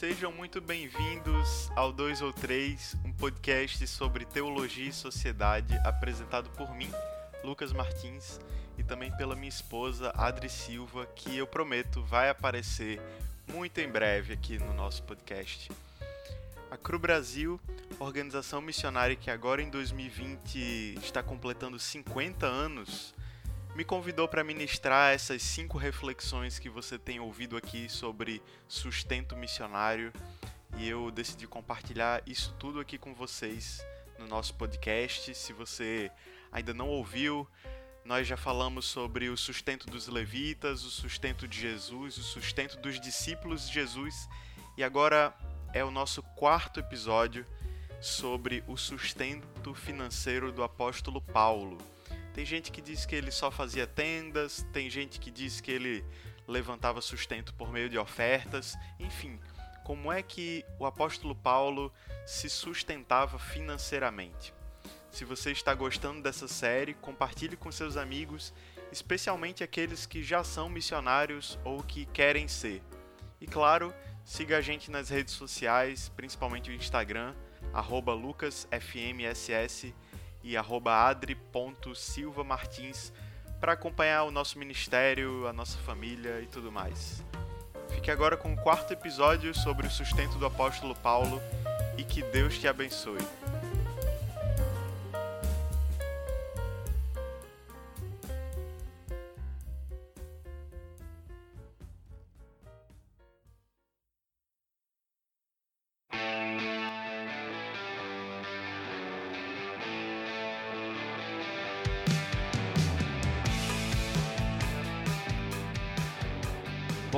Sejam 0.00 0.32
muito 0.32 0.62
bem-vindos 0.62 1.70
ao 1.76 1.92
2 1.92 2.22
ou 2.22 2.32
3, 2.32 2.96
um 3.04 3.12
podcast 3.12 3.86
sobre 3.86 4.24
teologia 4.24 4.88
e 4.88 4.92
sociedade 4.94 5.74
apresentado 5.84 6.48
por 6.56 6.74
mim, 6.74 6.90
Lucas 7.44 7.70
Martins, 7.70 8.40
e 8.78 8.82
também 8.82 9.14
pela 9.18 9.36
minha 9.36 9.50
esposa 9.50 10.10
Adri 10.16 10.48
Silva, 10.48 11.04
que 11.14 11.36
eu 11.36 11.46
prometo 11.46 12.02
vai 12.02 12.30
aparecer 12.30 12.98
muito 13.52 13.78
em 13.78 13.90
breve 13.90 14.32
aqui 14.32 14.58
no 14.58 14.72
nosso 14.72 15.02
podcast. 15.02 15.70
A 16.70 16.78
CRU 16.78 16.98
Brasil, 16.98 17.60
organização 17.98 18.62
missionária 18.62 19.14
que 19.14 19.30
agora 19.30 19.60
em 19.60 19.68
2020 19.68 20.94
está 21.02 21.22
completando 21.22 21.78
50 21.78 22.46
anos, 22.46 23.14
me 23.80 23.84
convidou 23.86 24.28
para 24.28 24.44
ministrar 24.44 25.14
essas 25.14 25.40
cinco 25.40 25.78
reflexões 25.78 26.58
que 26.58 26.68
você 26.68 26.98
tem 26.98 27.18
ouvido 27.18 27.56
aqui 27.56 27.88
sobre 27.88 28.42
sustento 28.68 29.34
missionário 29.34 30.12
e 30.76 30.86
eu 30.86 31.10
decidi 31.10 31.46
compartilhar 31.46 32.22
isso 32.26 32.54
tudo 32.58 32.78
aqui 32.78 32.98
com 32.98 33.14
vocês 33.14 33.82
no 34.18 34.26
nosso 34.26 34.52
podcast. 34.52 35.34
Se 35.34 35.54
você 35.54 36.10
ainda 36.52 36.74
não 36.74 36.88
ouviu, 36.88 37.48
nós 38.04 38.26
já 38.28 38.36
falamos 38.36 38.84
sobre 38.84 39.30
o 39.30 39.36
sustento 39.38 39.86
dos 39.86 40.08
levitas, 40.08 40.84
o 40.84 40.90
sustento 40.90 41.48
de 41.48 41.58
Jesus, 41.58 42.18
o 42.18 42.22
sustento 42.22 42.76
dos 42.76 43.00
discípulos 43.00 43.66
de 43.66 43.72
Jesus 43.72 44.28
e 44.76 44.84
agora 44.84 45.34
é 45.72 45.82
o 45.82 45.90
nosso 45.90 46.22
quarto 46.36 46.80
episódio 46.80 47.46
sobre 47.98 48.62
o 48.68 48.76
sustento 48.76 49.72
financeiro 49.72 50.52
do 50.52 50.62
apóstolo 50.62 51.22
Paulo. 51.22 51.78
Tem 52.40 52.46
gente 52.46 52.72
que 52.72 52.80
diz 52.80 53.04
que 53.04 53.14
ele 53.14 53.30
só 53.30 53.50
fazia 53.50 53.86
tendas, 53.86 54.66
tem 54.72 54.88
gente 54.88 55.20
que 55.20 55.30
diz 55.30 55.60
que 55.60 55.70
ele 55.70 56.02
levantava 56.48 57.02
sustento 57.02 57.52
por 57.52 57.70
meio 57.70 57.90
de 57.90 57.98
ofertas, 57.98 58.78
enfim, 58.98 59.38
como 59.84 60.10
é 60.10 60.22
que 60.22 60.64
o 60.78 60.86
apóstolo 60.86 61.34
Paulo 61.34 61.92
se 62.24 62.48
sustentava 62.48 63.38
financeiramente? 63.38 64.54
Se 65.10 65.22
você 65.22 65.52
está 65.52 65.74
gostando 65.74 66.22
dessa 66.22 66.48
série, 66.48 66.94
compartilhe 66.94 67.58
com 67.58 67.70
seus 67.70 67.98
amigos, 67.98 68.54
especialmente 68.90 69.62
aqueles 69.62 70.06
que 70.06 70.22
já 70.22 70.42
são 70.42 70.70
missionários 70.70 71.58
ou 71.62 71.82
que 71.82 72.06
querem 72.06 72.48
ser. 72.48 72.82
E 73.38 73.46
claro, 73.46 73.92
siga 74.24 74.56
a 74.56 74.62
gente 74.62 74.90
nas 74.90 75.10
redes 75.10 75.34
sociais, 75.34 76.10
principalmente 76.16 76.70
o 76.70 76.72
Instagram, 76.72 77.34
lucasfmss 78.18 79.92
e 80.42 80.56
adri.silvamartins 80.56 83.12
para 83.60 83.74
acompanhar 83.74 84.24
o 84.24 84.30
nosso 84.30 84.58
ministério, 84.58 85.46
a 85.46 85.52
nossa 85.52 85.76
família 85.78 86.40
e 86.40 86.46
tudo 86.46 86.72
mais. 86.72 87.22
Fique 87.90 88.10
agora 88.10 88.36
com 88.36 88.54
o 88.54 88.56
quarto 88.56 88.92
episódio 88.92 89.54
sobre 89.54 89.86
o 89.86 89.90
sustento 89.90 90.38
do 90.38 90.46
apóstolo 90.46 90.94
Paulo 90.94 91.40
e 91.98 92.04
que 92.04 92.22
Deus 92.22 92.58
te 92.58 92.66
abençoe. 92.66 93.20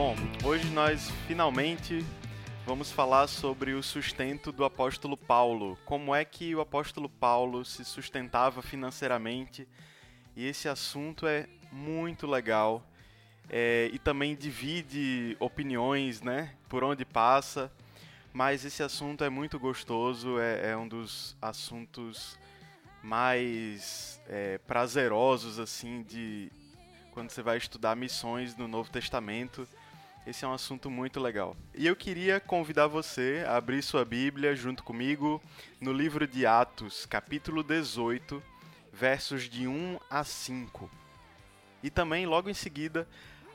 Bom, 0.05 0.17
hoje 0.43 0.69
nós 0.71 1.13
finalmente 1.29 2.05
vamos 2.67 2.91
falar 2.91 3.29
sobre 3.29 3.73
o 3.73 3.85
sustento 3.85 4.51
do 4.51 4.65
apóstolo 4.65 5.17
Paulo. 5.17 5.79
Como 5.85 6.13
é 6.13 6.25
que 6.25 6.57
o 6.57 6.61
apóstolo 6.61 7.09
Paulo 7.09 7.65
se 7.65 7.85
sustentava 7.85 8.63
financeiramente? 8.63 9.69
E 10.35 10.45
esse 10.45 10.69
assunto 10.69 11.25
é 11.25 11.47
muito 11.71 12.27
legal 12.27 12.85
é, 13.49 13.91
e 13.93 13.99
também 14.01 14.35
divide 14.35 15.37
opiniões, 15.39 16.21
né? 16.21 16.53
Por 16.69 16.83
onde 16.83 17.05
passa. 17.05 17.71
Mas 18.33 18.65
esse 18.65 18.83
assunto 18.83 19.23
é 19.23 19.31
muito 19.31 19.57
gostoso, 19.57 20.37
é, 20.41 20.73
é 20.73 20.77
um 20.77 20.89
dos 20.89 21.37
assuntos 21.41 22.37
mais 23.05 24.21
é, 24.29 24.59
prazerosos 24.67 25.61
assim 25.61 26.03
de 26.03 26.51
quando 27.13 27.31
você 27.31 27.41
vai 27.41 27.57
estudar 27.57 27.95
missões 27.95 28.57
no 28.57 28.67
Novo 28.67 28.91
Testamento 28.91 29.65
esse 30.27 30.45
é 30.45 30.49
um 30.49 30.53
assunto 30.53 30.89
muito 30.89 31.19
legal. 31.19 31.57
E 31.75 31.87
eu 31.87 31.97
queria 31.97 32.39
convidar 32.39 32.87
você 32.87 33.45
a 33.47 33.57
abrir 33.57 33.83
sua 33.83 34.05
Bíblia 34.05 34.55
junto 34.55 34.85
comigo 34.85 35.43
no 35.81 35.93
livro 35.93 36.27
de 36.27 36.47
Atos, 36.47 37.07
capítulo 37.07 37.63
18, 37.63 38.41
versos 38.93 39.49
de 39.49 39.67
1 39.67 39.99
a 40.09 40.23
5. 40.23 40.89
E 41.83 41.91
também, 41.91 42.25
logo 42.25 42.49
em 42.49 42.55
seguida, 42.55 43.09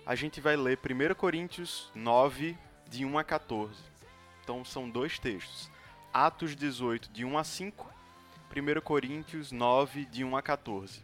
a 0.06 0.14
gente 0.14 0.42
vai 0.42 0.58
ler 0.58 0.78
1 0.78 1.16
Coríntios 1.16 1.90
9, 1.96 2.58
de 2.90 3.06
1 3.06 3.18
a 3.18 3.24
14. 3.24 3.74
Então 4.44 4.66
são 4.66 4.90
dois 4.90 5.18
textos. 5.18 5.72
Atos 6.14 6.54
18, 6.54 7.10
de 7.12 7.24
1 7.24 7.38
a 7.38 7.44
5, 7.46 7.94
1 8.52 8.82
Coríntios 8.82 9.54
9, 9.54 10.06
de 10.06 10.24
1 10.26 10.36
a 10.36 10.42
14. 10.42 11.02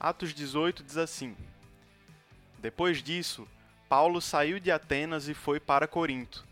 Atos 0.00 0.32
18 0.32 0.82
diz 0.82 0.96
assim: 0.96 1.36
Depois 2.58 3.02
disso, 3.02 3.46
Paulo 3.88 4.20
saiu 4.20 4.60
de 4.60 4.70
Atenas 4.70 5.28
e 5.28 5.34
foi 5.34 5.58
para 5.58 5.88
Corinto. 5.88 6.44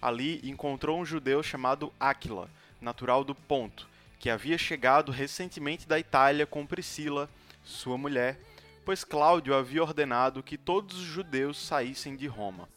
Ali 0.00 0.40
encontrou 0.44 1.00
um 1.00 1.04
judeu 1.04 1.42
chamado 1.42 1.92
Áquila, 1.98 2.48
natural 2.80 3.24
do 3.24 3.34
Ponto, 3.34 3.88
que 4.20 4.30
havia 4.30 4.56
chegado 4.56 5.10
recentemente 5.10 5.88
da 5.88 5.98
Itália 5.98 6.46
com 6.46 6.64
Priscila, 6.64 7.28
sua 7.64 7.98
mulher, 7.98 8.38
pois 8.84 9.02
Cláudio 9.02 9.56
havia 9.56 9.82
ordenado 9.82 10.42
que 10.42 10.56
todos 10.56 10.96
os 10.96 11.04
judeus 11.04 11.58
saíssem 11.58 12.14
de 12.14 12.28
Roma. 12.28 12.68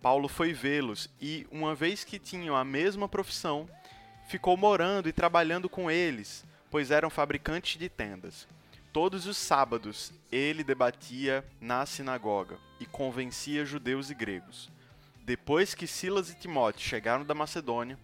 Paulo 0.00 0.28
foi 0.28 0.52
vê-los 0.52 1.10
e, 1.20 1.44
uma 1.50 1.74
vez 1.74 2.04
que 2.04 2.20
tinham 2.20 2.54
a 2.54 2.64
mesma 2.64 3.08
profissão, 3.08 3.68
ficou 4.28 4.56
morando 4.56 5.08
e 5.08 5.12
trabalhando 5.12 5.68
com 5.68 5.90
eles, 5.90 6.44
pois 6.70 6.92
eram 6.92 7.10
fabricantes 7.10 7.76
de 7.80 7.88
tendas. 7.88 8.46
Todos 8.92 9.26
os 9.26 9.36
sábados 9.36 10.12
ele 10.30 10.62
debatia 10.62 11.44
na 11.60 11.84
sinagoga 11.84 12.69
e 12.80 12.86
convencia 12.86 13.64
judeus 13.64 14.10
e 14.10 14.14
gregos. 14.14 14.68
Depois 15.22 15.74
que 15.74 15.86
Silas 15.86 16.30
e 16.30 16.34
Timóteo 16.34 16.82
chegaram 16.82 17.24
da 17.24 17.34
Macedônia, 17.34 17.96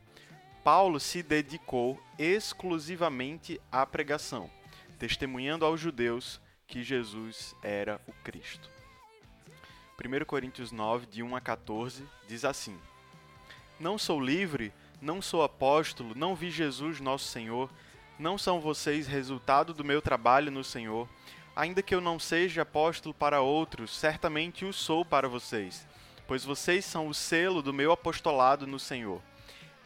Paulo 0.62 1.00
se 1.00 1.22
dedicou 1.22 2.00
exclusivamente 2.18 3.60
à 3.72 3.84
pregação, 3.86 4.50
testemunhando 4.98 5.64
aos 5.64 5.80
judeus 5.80 6.40
que 6.68 6.82
Jesus 6.82 7.56
era 7.62 8.00
o 8.06 8.12
Cristo. 8.22 8.70
1 9.98 10.24
Coríntios 10.24 10.70
9, 10.70 11.06
de 11.06 11.22
1 11.22 11.34
a 11.34 11.40
14, 11.40 12.04
diz 12.28 12.44
assim: 12.44 12.78
Não 13.80 13.96
sou 13.96 14.20
livre, 14.20 14.72
não 15.00 15.22
sou 15.22 15.42
apóstolo, 15.42 16.14
não 16.14 16.36
vi 16.36 16.50
Jesus 16.50 17.00
nosso 17.00 17.24
Senhor 17.24 17.70
não 18.18 18.38
são 18.38 18.60
vocês 18.60 19.06
resultado 19.06 19.74
do 19.74 19.84
meu 19.84 20.00
trabalho 20.00 20.50
no 20.50 20.64
Senhor? 20.64 21.08
Ainda 21.56 21.82
que 21.82 21.94
eu 21.94 22.02
não 22.02 22.18
seja 22.18 22.60
apóstolo 22.60 23.14
para 23.14 23.40
outros, 23.40 23.96
certamente 23.96 24.66
o 24.66 24.74
sou 24.74 25.06
para 25.06 25.26
vocês, 25.26 25.88
pois 26.28 26.44
vocês 26.44 26.84
são 26.84 27.08
o 27.08 27.14
selo 27.14 27.62
do 27.62 27.72
meu 27.72 27.90
apostolado 27.92 28.66
no 28.66 28.78
Senhor. 28.78 29.22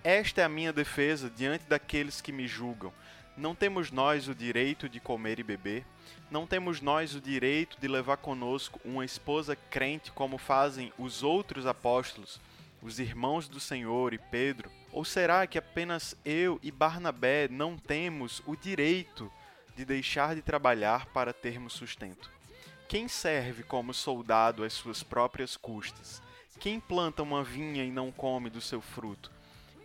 Esta 0.02 0.40
é 0.40 0.44
a 0.44 0.48
minha 0.48 0.72
defesa 0.72 1.30
diante 1.30 1.66
daqueles 1.68 2.20
que 2.20 2.32
me 2.32 2.48
julgam. 2.48 2.92
Não 3.36 3.54
temos 3.54 3.92
nós 3.92 4.26
o 4.26 4.34
direito 4.34 4.88
de 4.88 4.98
comer 4.98 5.38
e 5.38 5.44
beber? 5.44 5.86
Não 6.28 6.44
temos 6.44 6.80
nós 6.80 7.14
o 7.14 7.20
direito 7.20 7.78
de 7.80 7.86
levar 7.86 8.16
conosco 8.16 8.80
uma 8.84 9.04
esposa 9.04 9.54
crente 9.54 10.10
como 10.10 10.38
fazem 10.38 10.92
os 10.98 11.22
outros 11.22 11.66
apóstolos, 11.66 12.40
os 12.82 12.98
irmãos 12.98 13.48
do 13.48 13.60
Senhor 13.60 14.12
e 14.12 14.18
Pedro? 14.18 14.68
Ou 14.90 15.04
será 15.04 15.46
que 15.46 15.56
apenas 15.56 16.16
eu 16.24 16.58
e 16.64 16.72
Barnabé 16.72 17.46
não 17.48 17.78
temos 17.78 18.42
o 18.44 18.56
direito 18.56 19.30
de 19.76 19.84
deixar 19.84 20.34
de 20.34 20.42
trabalhar 20.42 21.06
para 21.06 21.32
termos 21.32 21.72
sustento? 21.72 22.30
Quem 22.88 23.06
serve 23.08 23.62
como 23.62 23.94
soldado 23.94 24.64
às 24.64 24.72
suas 24.72 25.02
próprias 25.02 25.56
custas? 25.56 26.22
Quem 26.58 26.80
planta 26.80 27.22
uma 27.22 27.44
vinha 27.44 27.84
e 27.84 27.90
não 27.90 28.10
come 28.10 28.50
do 28.50 28.60
seu 28.60 28.80
fruto? 28.80 29.30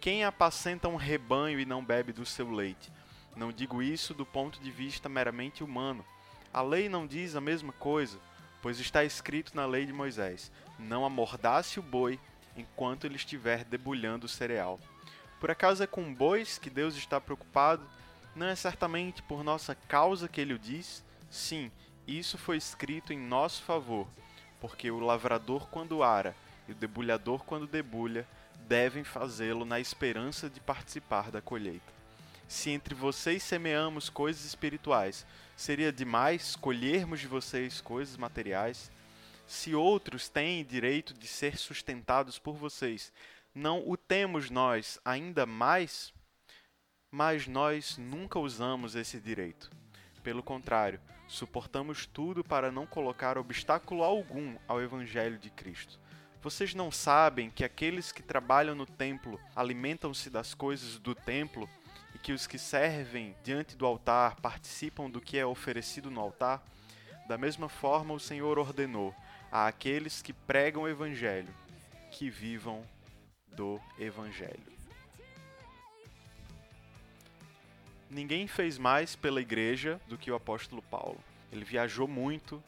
Quem 0.02 0.24
apacenta 0.24 0.88
um 0.88 0.96
rebanho 0.96 1.60
e 1.60 1.66
não 1.66 1.84
bebe 1.84 2.12
do 2.12 2.26
seu 2.26 2.52
leite? 2.52 2.92
Não 3.36 3.52
digo 3.52 3.82
isso 3.82 4.14
do 4.14 4.26
ponto 4.26 4.60
de 4.60 4.72
vista 4.72 5.10
meramente 5.10 5.64
humano. 5.64 6.06
A 6.54 6.62
lei 6.62 6.88
não 6.88 7.06
diz 7.06 7.36
a 7.36 7.42
mesma 7.42 7.74
coisa, 7.74 8.18
pois 8.62 8.80
está 8.80 9.04
escrito 9.04 9.56
na 9.56 9.66
lei 9.66 9.86
de 9.86 9.94
Moisés: 9.94 10.52
Não 10.80 11.06
amordace 11.06 11.80
o 11.80 11.84
boi 11.84 12.20
enquanto 12.58 13.06
ele 13.06 13.16
estiver 13.16 13.64
debulhando 13.64 14.26
o 14.26 14.30
cereal. 14.30 14.80
Por 15.40 15.52
acaso 15.52 15.84
é 15.84 15.88
com 15.88 16.14
bois 16.14 16.58
que 16.58 16.70
Deus 16.70 16.96
está 16.96 17.20
preocupado? 17.20 17.86
Não 18.36 18.48
é 18.48 18.56
certamente 18.56 19.24
por 19.24 19.44
nossa 19.44 19.74
causa 19.74 20.28
que 20.28 20.42
ele 20.42 20.54
o 20.54 20.60
diz? 20.60 21.04
Sim, 21.30 21.72
isso 22.06 22.38
foi 22.38 22.58
escrito 22.58 23.14
em 23.14 23.18
nosso 23.18 23.64
favor, 23.64 24.08
porque 24.60 24.92
o 24.92 25.00
lavrador 25.00 25.70
quando 25.70 26.04
ara 26.04 26.36
e 26.68 26.74
o 26.74 26.76
debulhador 26.76 27.44
quando 27.46 27.66
debulha 27.66 28.28
devem 28.68 29.04
fazê-lo 29.04 29.64
na 29.64 29.80
esperança 29.80 30.50
de 30.50 30.60
participar 30.60 31.32
da 31.32 31.42
colheita. 31.42 31.94
Se 32.48 32.70
entre 32.70 32.94
vocês 32.94 33.42
semeamos 33.42 34.10
coisas 34.10 34.44
espirituais, 34.44 35.26
seria 35.56 35.92
demais 35.92 36.56
colhermos 36.56 37.22
de 37.22 37.28
vocês 37.28 37.80
coisas 37.80 38.18
materiais? 38.18 38.92
Se 39.48 39.74
outros 39.74 40.28
têm 40.28 40.64
direito 40.66 41.14
de 41.14 41.28
ser 41.28 41.58
sustentados 41.58 42.38
por 42.38 42.56
vocês, 42.56 43.14
não 43.54 43.88
o 43.88 43.96
temos 43.96 44.50
nós 44.50 45.00
ainda 45.06 45.46
mais? 45.46 46.14
Mas 47.18 47.48
nós 47.48 47.98
nunca 47.98 48.38
usamos 48.38 48.94
esse 48.94 49.22
direito. 49.22 49.72
Pelo 50.22 50.44
contrário, 50.44 51.00
suportamos 51.30 52.06
tudo 52.06 52.44
para 52.44 52.74
não 52.74 52.86
colocar 52.86 53.38
obstáculo 53.38 54.04
algum 54.04 54.58
ao 54.68 54.82
Evangelho 54.82 55.40
de 55.40 55.50
Cristo. 55.50 55.98
Vocês 56.42 56.76
não 56.76 56.92
sabem 56.92 57.50
que 57.50 57.64
aqueles 57.64 58.12
que 58.12 58.22
trabalham 58.22 58.76
no 58.76 58.86
templo 58.86 59.40
alimentam-se 59.56 60.30
das 60.30 60.54
coisas 60.54 61.00
do 61.00 61.16
templo 61.16 61.70
e 62.14 62.20
que 62.20 62.34
os 62.34 62.46
que 62.46 62.60
servem 62.60 63.34
diante 63.42 63.78
do 63.78 63.86
altar 63.86 64.36
participam 64.42 65.10
do 65.10 65.22
que 65.22 65.38
é 65.38 65.46
oferecido 65.46 66.12
no 66.12 66.20
altar? 66.20 66.62
Da 67.30 67.38
mesma 67.38 67.70
forma, 67.70 68.14
o 68.14 68.20
Senhor 68.20 68.60
ordenou 68.60 69.16
a 69.50 69.68
aqueles 69.68 70.22
que 70.22 70.34
pregam 70.34 70.84
o 70.84 70.90
Evangelho 70.90 71.56
que 72.12 72.30
vivam 72.30 72.84
do 73.56 73.80
Evangelho. 73.98 74.75
Ninguém 78.10 78.48
fez 78.48 78.78
mais 78.78 79.16
pela 79.16 79.42
igreja 79.42 80.00
do 80.08 80.18
que 80.18 80.32
o 80.32 80.36
apóstolo 80.36 80.82
Paulo. 80.82 81.20
Ele 81.52 81.66
viajou 81.66 82.08
muito, 82.08 82.64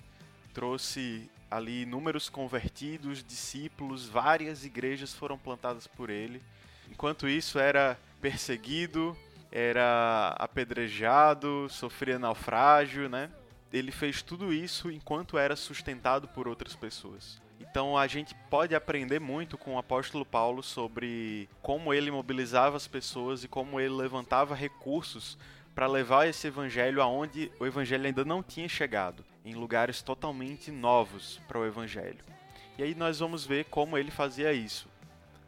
trouxe 0.54 1.30
ali 1.50 1.84
inúmeros 1.84 2.30
convertidos, 2.30 3.24
discípulos, 3.24 4.08
várias 4.08 4.66
igrejas 4.66 5.14
foram 5.14 5.38
plantadas 5.38 5.88
por 5.88 6.10
ele. 6.10 6.42
Enquanto 6.90 7.28
isso, 7.28 7.60
era 7.60 7.98
perseguido, 8.22 9.16
era 9.52 10.36
apedrejado, 10.38 11.68
sofria 11.70 12.20
naufrágio, 12.20 13.08
né? 13.08 13.30
Ele 13.72 13.92
fez 13.92 14.22
tudo 14.22 14.54
isso 14.54 14.92
enquanto 14.92 15.38
era 15.38 15.56
sustentado 15.56 16.28
por 16.28 16.48
outras 16.48 16.76
pessoas. 16.76 17.42
Então 17.70 17.98
a 17.98 18.08
gente 18.08 18.34
pode 18.50 18.74
aprender 18.74 19.20
muito 19.20 19.58
com 19.58 19.76
o 19.76 19.78
apóstolo 19.78 20.26
Paulo 20.26 20.64
sobre 20.64 21.50
como 21.62 21.94
ele 21.94 22.10
mobilizava 22.10 22.78
as 22.78 22.88
pessoas 22.88 23.44
e 23.44 23.48
como 23.48 23.80
ele 23.80 23.94
levantava 23.94 24.56
recursos 24.56 25.38
para 25.76 25.86
levar 25.86 26.28
esse 26.28 26.48
evangelho 26.48 27.02
aonde 27.02 27.52
o 27.60 27.66
evangelho 27.66 28.08
ainda 28.08 28.26
não 28.26 28.42
tinha 28.42 28.68
chegado, 28.68 29.24
em 29.46 29.54
lugares 29.54 30.02
totalmente 30.02 30.72
novos 30.72 31.40
para 31.48 31.60
o 31.60 31.66
evangelho. 31.66 32.18
E 32.78 32.84
aí 32.84 32.96
nós 32.96 33.20
vamos 33.20 33.46
ver 33.46 33.66
como 33.66 33.98
ele 33.98 34.10
fazia 34.10 34.52
isso. 34.54 34.88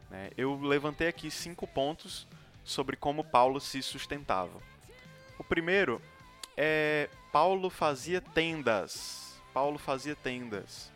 Né? 0.08 0.30
Eu 0.36 0.60
levantei 0.60 1.08
aqui 1.08 1.30
cinco 1.30 1.66
pontos 1.66 2.28
sobre 2.62 2.96
como 2.96 3.24
Paulo 3.24 3.60
se 3.60 3.82
sustentava. 3.82 4.60
O 5.38 5.42
primeiro 5.42 6.00
é 6.56 7.08
Paulo 7.32 7.70
fazia 7.70 8.20
tendas. 8.20 9.40
Paulo 9.52 9.78
fazia 9.78 10.14
tendas. 10.14 10.92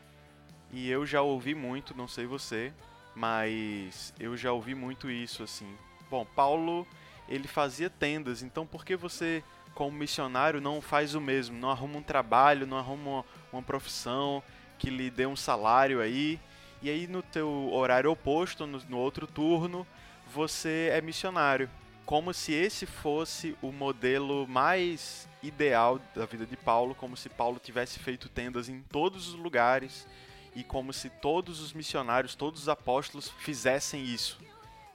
E 0.76 0.90
eu 0.90 1.06
já 1.06 1.22
ouvi 1.22 1.54
muito, 1.54 1.96
não 1.96 2.08
sei 2.08 2.26
você, 2.26 2.72
mas 3.14 4.12
eu 4.18 4.36
já 4.36 4.50
ouvi 4.50 4.74
muito 4.74 5.08
isso 5.08 5.44
assim. 5.44 5.72
Bom, 6.10 6.26
Paulo, 6.34 6.84
ele 7.28 7.46
fazia 7.46 7.88
tendas, 7.88 8.42
então 8.42 8.66
por 8.66 8.84
que 8.84 8.96
você 8.96 9.44
como 9.72 9.96
missionário 9.96 10.60
não 10.60 10.82
faz 10.82 11.14
o 11.14 11.20
mesmo? 11.20 11.56
Não 11.56 11.70
arruma 11.70 11.98
um 11.98 12.02
trabalho, 12.02 12.66
não 12.66 12.76
arruma 12.76 13.24
uma, 13.52 13.62
profissão 13.62 14.42
que 14.76 14.90
lhe 14.90 15.12
dê 15.12 15.26
um 15.26 15.36
salário 15.36 16.00
aí, 16.00 16.40
e 16.82 16.90
aí 16.90 17.06
no 17.06 17.22
teu 17.22 17.72
horário 17.72 18.10
oposto, 18.10 18.66
no, 18.66 18.80
no 18.88 18.98
outro 18.98 19.28
turno, 19.28 19.86
você 20.34 20.90
é 20.92 21.00
missionário. 21.00 21.70
Como 22.04 22.34
se 22.34 22.52
esse 22.52 22.84
fosse 22.84 23.56
o 23.62 23.70
modelo 23.70 24.44
mais 24.48 25.28
ideal 25.40 26.00
da 26.16 26.26
vida 26.26 26.44
de 26.44 26.56
Paulo, 26.56 26.96
como 26.96 27.16
se 27.16 27.28
Paulo 27.28 27.60
tivesse 27.62 28.00
feito 28.00 28.28
tendas 28.28 28.68
em 28.68 28.82
todos 28.82 29.28
os 29.28 29.34
lugares 29.34 30.04
e 30.54 30.62
como 30.62 30.92
se 30.92 31.10
todos 31.10 31.60
os 31.60 31.72
missionários, 31.72 32.34
todos 32.34 32.62
os 32.62 32.68
apóstolos 32.68 33.28
fizessem 33.38 34.04
isso. 34.04 34.38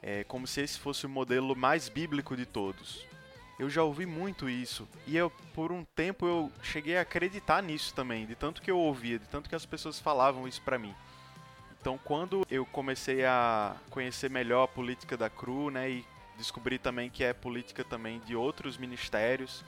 É 0.01 0.23
como 0.23 0.47
se 0.47 0.61
esse 0.61 0.79
fosse 0.79 1.05
o 1.05 1.09
modelo 1.09 1.55
mais 1.55 1.89
bíblico 1.89 2.35
de 2.35 2.45
todos. 2.45 3.05
Eu 3.59 3.69
já 3.69 3.83
ouvi 3.83 4.05
muito 4.05 4.49
isso 4.49 4.87
e 5.05 5.17
eu 5.17 5.29
por 5.53 5.71
um 5.71 5.83
tempo 5.83 6.25
eu 6.25 6.51
cheguei 6.63 6.97
a 6.97 7.01
acreditar 7.01 7.61
nisso 7.61 7.93
também, 7.93 8.25
de 8.25 8.33
tanto 8.33 8.61
que 8.61 8.71
eu 8.71 8.77
ouvia, 8.77 9.19
de 9.19 9.27
tanto 9.27 9.49
que 9.49 9.55
as 9.55 9.65
pessoas 9.65 9.99
falavam 9.99 10.47
isso 10.47 10.61
para 10.61 10.79
mim. 10.79 10.95
Então, 11.79 11.97
quando 11.97 12.45
eu 12.49 12.65
comecei 12.65 13.25
a 13.25 13.75
conhecer 13.89 14.29
melhor 14.29 14.63
a 14.63 14.67
política 14.67 15.15
da 15.15 15.29
CRU, 15.29 15.69
né, 15.69 15.89
e 15.89 16.05
descobri 16.37 16.77
também 16.77 17.09
que 17.09 17.23
é 17.23 17.33
política 17.33 17.83
também 17.83 18.19
de 18.19 18.35
outros 18.35 18.77
ministérios, 18.77 19.63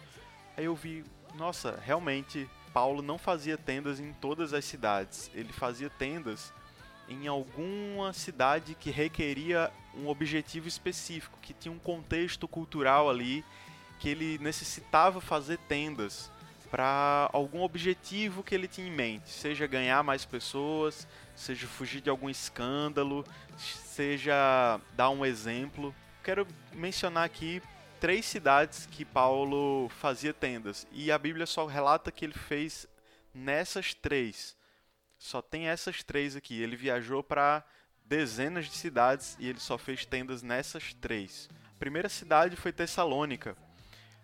aí 0.57 0.65
eu 0.65 0.75
vi, 0.75 1.05
nossa, 1.35 1.79
realmente 1.83 2.49
Paulo 2.73 3.01
não 3.01 3.17
fazia 3.17 3.57
tendas 3.57 3.99
em 3.99 4.13
todas 4.13 4.53
as 4.53 4.65
cidades. 4.65 5.29
Ele 5.33 5.51
fazia 5.51 5.89
tendas 5.89 6.53
em 7.07 7.27
alguma 7.27 8.13
cidade 8.13 8.75
que 8.75 8.89
requeria 8.89 9.71
um 9.93 10.07
objetivo 10.07 10.67
específico, 10.67 11.37
que 11.41 11.53
tinha 11.53 11.71
um 11.71 11.79
contexto 11.79 12.47
cultural 12.47 13.09
ali, 13.09 13.43
que 13.99 14.09
ele 14.09 14.37
necessitava 14.39 15.19
fazer 15.19 15.57
tendas 15.67 16.31
para 16.71 17.29
algum 17.33 17.61
objetivo 17.61 18.41
que 18.41 18.55
ele 18.55 18.65
tinha 18.65 18.87
em 18.87 18.91
mente, 18.91 19.29
seja 19.29 19.67
ganhar 19.67 20.01
mais 20.03 20.23
pessoas, 20.23 21.05
seja 21.35 21.67
fugir 21.67 21.99
de 21.99 22.09
algum 22.09 22.29
escândalo, 22.29 23.25
seja 23.57 24.79
dar 24.95 25.09
um 25.09 25.25
exemplo. 25.25 25.93
Quero 26.23 26.47
mencionar 26.71 27.25
aqui 27.25 27.61
três 28.01 28.25
cidades 28.25 28.87
que 28.87 29.05
Paulo 29.05 29.87
fazia 29.89 30.33
tendas. 30.33 30.87
E 30.91 31.11
a 31.11 31.19
Bíblia 31.19 31.45
só 31.45 31.67
relata 31.67 32.11
que 32.11 32.25
ele 32.25 32.33
fez 32.33 32.87
nessas 33.31 33.93
três. 33.93 34.57
Só 35.19 35.39
tem 35.39 35.67
essas 35.67 36.01
três 36.01 36.35
aqui. 36.35 36.59
Ele 36.59 36.75
viajou 36.75 37.21
para 37.21 37.63
dezenas 38.03 38.65
de 38.65 38.71
cidades 38.71 39.37
e 39.39 39.47
ele 39.47 39.59
só 39.59 39.77
fez 39.77 40.03
tendas 40.03 40.41
nessas 40.41 40.95
três. 40.95 41.47
A 41.75 41.79
primeira 41.79 42.09
cidade 42.09 42.55
foi 42.55 42.73
Tessalônica. 42.73 43.55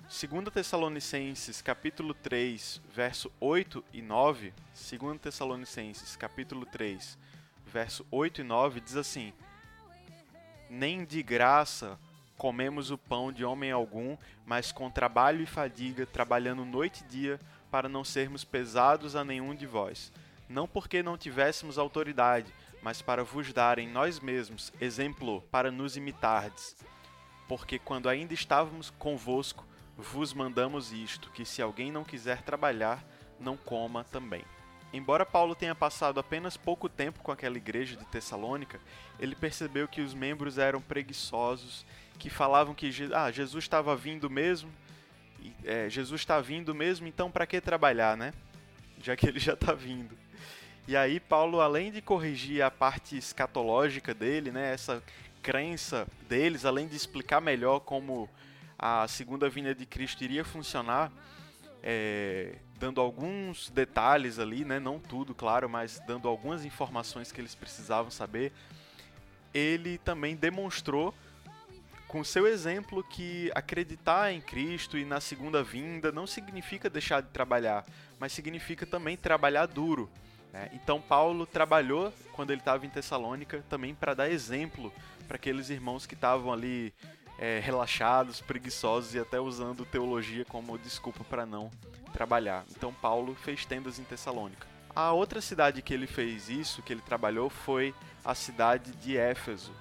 2 0.09 0.51
Tessalonicenses, 0.51 1.61
capítulo 1.61 2.15
3, 2.15 2.81
verso 2.91 3.31
8 3.39 3.85
e 3.93 4.01
9. 4.01 4.53
2 4.73 5.21
Tessalonicenses, 5.21 6.15
capítulo 6.15 6.65
3, 6.65 7.15
verso 7.63 8.03
8 8.09 8.41
e 8.41 8.43
9 8.43 8.79
diz 8.79 8.95
assim: 8.95 9.33
Nem 10.67 11.05
de 11.05 11.21
graça 11.21 11.99
comemos 12.37 12.91
o 12.91 12.97
pão 12.97 13.31
de 13.31 13.43
homem 13.43 13.71
algum, 13.71 14.15
mas 14.45 14.71
com 14.71 14.89
trabalho 14.89 15.41
e 15.41 15.45
fadiga, 15.45 16.05
trabalhando 16.05 16.63
noite 16.63 17.03
e 17.03 17.07
dia, 17.07 17.39
para 17.71 17.89
não 17.89 18.03
sermos 18.03 18.43
pesados 18.43 19.15
a 19.15 19.23
nenhum 19.23 19.55
de 19.55 19.65
vós. 19.65 20.11
Não 20.47 20.67
porque 20.67 21.03
não 21.03 21.17
tivéssemos 21.17 21.77
autoridade, 21.77 22.53
mas 22.81 23.01
para 23.01 23.23
vos 23.23 23.51
dar 23.51 23.79
em 23.79 23.89
nós 23.89 24.19
mesmos 24.19 24.71
exemplo, 24.79 25.41
para 25.51 25.71
nos 25.71 25.97
imitardes. 25.97 26.75
Porque 27.47 27.79
quando 27.79 28.07
ainda 28.07 28.33
estávamos 28.33 28.89
convosco, 28.91 29.65
vos 29.97 30.33
mandamos 30.33 30.93
isto: 30.93 31.31
que 31.31 31.43
se 31.43 31.61
alguém 31.61 31.91
não 31.91 32.03
quiser 32.03 32.41
trabalhar, 32.43 33.03
não 33.39 33.57
coma 33.57 34.03
também. 34.03 34.45
Embora 34.93 35.25
Paulo 35.25 35.53
tenha 35.53 35.75
passado 35.75 36.19
apenas 36.19 36.55
pouco 36.55 36.87
tempo 36.87 37.19
com 37.21 37.31
aquela 37.31 37.57
igreja 37.57 37.97
de 37.97 38.05
Tessalônica, 38.05 38.79
ele 39.19 39.35
percebeu 39.35 39.87
que 39.87 40.01
os 40.01 40.13
membros 40.13 40.57
eram 40.57 40.81
preguiçosos 40.81 41.85
que 42.17 42.29
falavam 42.29 42.73
que 42.73 42.91
ah, 43.13 43.31
Jesus 43.31 43.63
estava 43.63 43.95
vindo 43.95 44.29
mesmo, 44.29 44.71
é, 45.63 45.89
Jesus 45.89 46.21
está 46.21 46.39
vindo 46.39 46.73
mesmo, 46.73 47.07
então 47.07 47.29
para 47.29 47.45
que 47.45 47.61
trabalhar, 47.61 48.17
né? 48.17 48.33
Já 49.01 49.15
que 49.15 49.27
ele 49.27 49.39
já 49.39 49.53
está 49.53 49.73
vindo. 49.73 50.17
E 50.87 50.95
aí 50.95 51.19
Paulo, 51.19 51.59
além 51.59 51.91
de 51.91 52.01
corrigir 52.01 52.61
a 52.61 52.71
parte 52.71 53.17
escatológica 53.17 54.13
dele, 54.13 54.51
né, 54.51 54.73
essa 54.73 55.03
crença 55.41 56.07
deles, 56.29 56.65
além 56.65 56.87
de 56.87 56.95
explicar 56.95 57.41
melhor 57.41 57.81
como 57.81 58.29
a 58.79 59.07
segunda 59.07 59.49
vinda 59.49 59.75
de 59.75 59.85
Cristo 59.85 60.23
iria 60.23 60.45
funcionar, 60.45 61.11
é, 61.83 62.55
dando 62.79 63.01
alguns 63.01 63.69
detalhes 63.69 64.39
ali, 64.39 64.63
né, 64.63 64.79
não 64.79 64.99
tudo, 64.99 65.35
claro, 65.35 65.69
mas 65.69 65.99
dando 66.07 66.27
algumas 66.27 66.63
informações 66.63 67.31
que 67.31 67.41
eles 67.41 67.53
precisavam 67.53 68.09
saber, 68.09 68.53
ele 69.53 69.97
também 69.97 70.35
demonstrou 70.35 71.13
com 72.07 72.23
seu 72.23 72.47
exemplo 72.47 73.03
que 73.03 73.51
acreditar 73.53 74.31
em 74.31 74.39
Cristo 74.39 74.97
e 74.97 75.03
na 75.03 75.19
segunda 75.19 75.61
vinda 75.63 76.11
não 76.11 76.25
significa 76.25 76.89
deixar 76.89 77.21
de 77.21 77.29
trabalhar, 77.29 77.85
mas 78.19 78.31
significa 78.31 78.85
também 78.85 79.17
trabalhar 79.17 79.65
duro. 79.65 80.09
Né? 80.53 80.69
Então 80.73 81.01
Paulo 81.01 81.45
trabalhou 81.45 82.13
quando 82.31 82.51
ele 82.51 82.61
estava 82.61 82.85
em 82.85 82.89
Tessalônica 82.89 83.63
também 83.69 83.93
para 83.93 84.13
dar 84.13 84.29
exemplo 84.29 84.93
para 85.27 85.35
aqueles 85.35 85.69
irmãos 85.69 86.05
que 86.05 86.13
estavam 86.13 86.53
ali 86.53 86.93
é, 87.37 87.59
relaxados, 87.59 88.41
preguiçosos 88.41 89.13
e 89.13 89.19
até 89.19 89.39
usando 89.39 89.85
teologia 89.85 90.45
como 90.45 90.77
desculpa 90.77 91.23
para 91.23 91.45
não 91.45 91.69
trabalhar. 92.13 92.65
Então 92.71 92.93
Paulo 92.93 93.35
fez 93.35 93.65
tendas 93.65 93.99
em 93.99 94.03
Tessalônica. 94.03 94.65
A 94.95 95.11
outra 95.11 95.41
cidade 95.41 95.81
que 95.81 95.93
ele 95.93 96.07
fez 96.07 96.49
isso, 96.49 96.81
que 96.81 96.91
ele 96.91 97.01
trabalhou, 97.01 97.49
foi 97.49 97.93
a 98.25 98.33
cidade 98.33 98.91
de 98.93 99.15
Éfeso. 99.15 99.71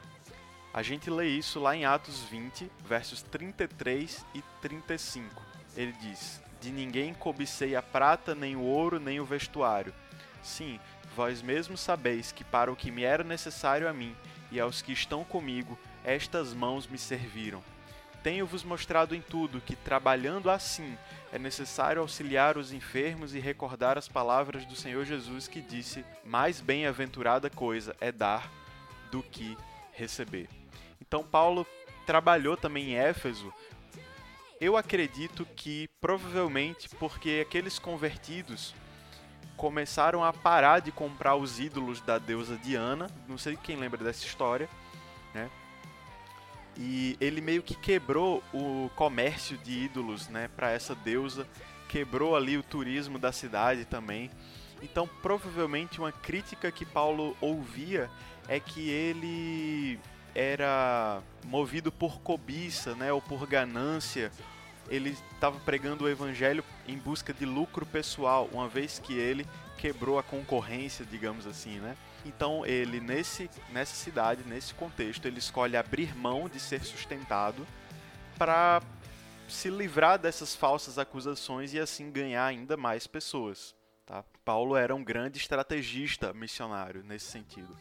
A 0.76 0.83
gente 0.83 1.09
lê 1.09 1.26
isso 1.28 1.59
lá 1.59 1.75
em 1.75 1.87
Atos 1.87 2.25
20, 2.25 2.71
versos 2.87 3.23
33 3.23 4.26
e 4.35 4.42
35. 4.61 5.42
Ele 5.75 5.92
diz: 5.92 6.38
De 6.61 6.71
ninguém 6.71 7.14
cobicei 7.14 7.75
a 7.75 7.80
prata, 7.80 8.35
nem 8.35 8.56
o 8.56 8.61
ouro, 8.61 9.00
nem 9.00 9.18
o 9.18 9.25
vestuário. 9.25 9.95
Sim, 10.42 10.78
vós 11.14 11.40
mesmos 11.40 11.80
sabeis 11.80 12.30
que 12.30 12.45
para 12.45 12.71
o 12.71 12.76
que 12.76 12.90
me 12.90 13.04
era 13.04 13.25
necessário 13.25 13.88
a 13.88 13.92
mim 13.95 14.14
e 14.52 14.61
aos 14.61 14.83
que 14.83 14.92
estão 14.92 15.25
comigo, 15.25 15.78
estas 16.04 16.52
mãos 16.52 16.87
me 16.87 16.99
serviram. 16.99 17.64
Tenho-vos 18.23 18.62
mostrado 18.62 19.14
em 19.14 19.23
tudo 19.23 19.62
que, 19.62 19.75
trabalhando 19.75 20.50
assim, 20.50 20.99
é 21.33 21.38
necessário 21.38 22.02
auxiliar 22.02 22.59
os 22.59 22.71
enfermos 22.71 23.35
e 23.35 23.38
recordar 23.38 23.97
as 23.97 24.09
palavras 24.09 24.66
do 24.66 24.76
Senhor 24.76 25.06
Jesus 25.06 25.49
que 25.49 25.62
disse: 25.62 26.04
Mais 26.23 26.61
bem-aventurada 26.61 27.49
coisa 27.49 27.97
é 27.99 28.12
dar 28.12 28.52
do 29.11 29.23
que 29.23 29.56
receber. 29.90 30.66
Então, 31.07 31.23
Paulo 31.23 31.67
trabalhou 32.05 32.57
também 32.57 32.93
em 32.93 32.97
Éfeso. 32.97 33.53
Eu 34.61 34.77
acredito 34.77 35.47
que 35.57 35.89
provavelmente 36.01 36.89
porque 36.99 37.45
aqueles 37.47 37.79
convertidos 37.79 38.75
começaram 39.57 40.23
a 40.23 40.33
parar 40.33 40.81
de 40.81 40.93
comprar 40.93 41.37
os 41.37 41.59
ídolos 41.59 42.01
da 42.01 42.19
deusa 42.19 42.57
Diana. 42.57 43.09
Não 43.29 43.39
sei 43.39 43.57
quem 43.57 43.77
lembra 43.77 44.03
dessa 44.03 44.25
história, 44.25 44.69
né? 45.35 45.51
E 46.77 47.17
ele 47.21 47.41
meio 47.41 47.63
que 47.63 47.75
quebrou 47.75 48.43
o 48.53 48.91
comércio 48.95 49.57
de 49.59 49.73
ídolos, 49.85 50.29
né, 50.29 50.49
para 50.55 50.71
essa 50.71 50.95
deusa, 50.95 51.49
quebrou 51.89 52.37
ali 52.37 52.59
o 52.59 52.63
turismo 52.63 53.19
da 53.19 53.33
cidade 53.33 53.87
também. 53.87 54.31
Então, 54.83 55.09
provavelmente 55.23 55.99
uma 55.99 56.13
crítica 56.13 56.71
que 56.71 56.85
Paulo 56.85 57.35
ouvia 57.41 58.11
é 58.47 58.61
que 58.61 58.91
ele 58.91 59.99
era 60.37 61.23
movido 61.47 61.90
por 61.90 62.21
cobiça, 62.21 62.95
né, 62.95 63.11
ou 63.11 63.23
por 63.23 63.47
ganância. 63.47 64.31
Ele 64.88 65.16
estava 65.33 65.59
pregando 65.61 66.05
o 66.05 66.09
evangelho 66.09 66.62
em 66.87 66.99
busca 66.99 67.33
de 67.33 67.47
lucro 67.47 67.87
pessoal, 67.87 68.47
uma 68.52 68.69
vez 68.69 68.99
que 68.99 69.14
ele 69.14 69.47
quebrou 69.78 70.19
a 70.19 70.23
concorrência, 70.23 71.07
digamos 71.07 71.47
assim, 71.47 71.78
né? 71.81 71.97
Então 72.25 72.66
ele 72.66 73.00
nesse 73.00 73.50
nessa 73.71 73.95
cidade, 73.95 74.43
nesse 74.47 74.75
contexto, 74.75 75.26
ele 75.26 75.38
escolhe 75.38 75.76
abrir 75.76 76.14
mão 76.14 76.49
de 76.49 76.61
ser 76.61 76.85
sustentado 76.85 77.66
para 78.38 78.83
se 79.49 79.71
livrar 79.71 80.19
dessas 80.19 80.55
falsas 80.55 80.99
acusações 80.99 81.73
e 81.73 81.81
assim 81.81 82.11
ganhar 82.11 82.45
ainda 82.45 82.76
mais 82.76 83.07
pessoas. 83.07 83.75
Tá? 84.05 84.25
Paulo 84.45 84.76
era 84.76 84.95
um 84.95 85.02
grande 85.02 85.38
estrategista 85.38 86.33
missionário 86.33 87.02
nesse 87.02 87.26
sentido. 87.26 87.75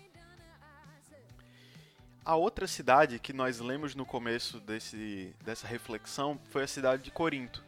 A 2.25 2.35
outra 2.35 2.65
cidade 2.65 3.19
que 3.19 3.31
nós 3.31 3.59
lemos 3.59 3.93
no 3.93 4.03
começo 4.03 4.59
desse, 4.59 5.31
dessa 5.43 5.67
reflexão 5.67 6.39
foi 6.49 6.63
a 6.63 6.67
cidade 6.67 7.03
de 7.03 7.11
Corinto, 7.11 7.63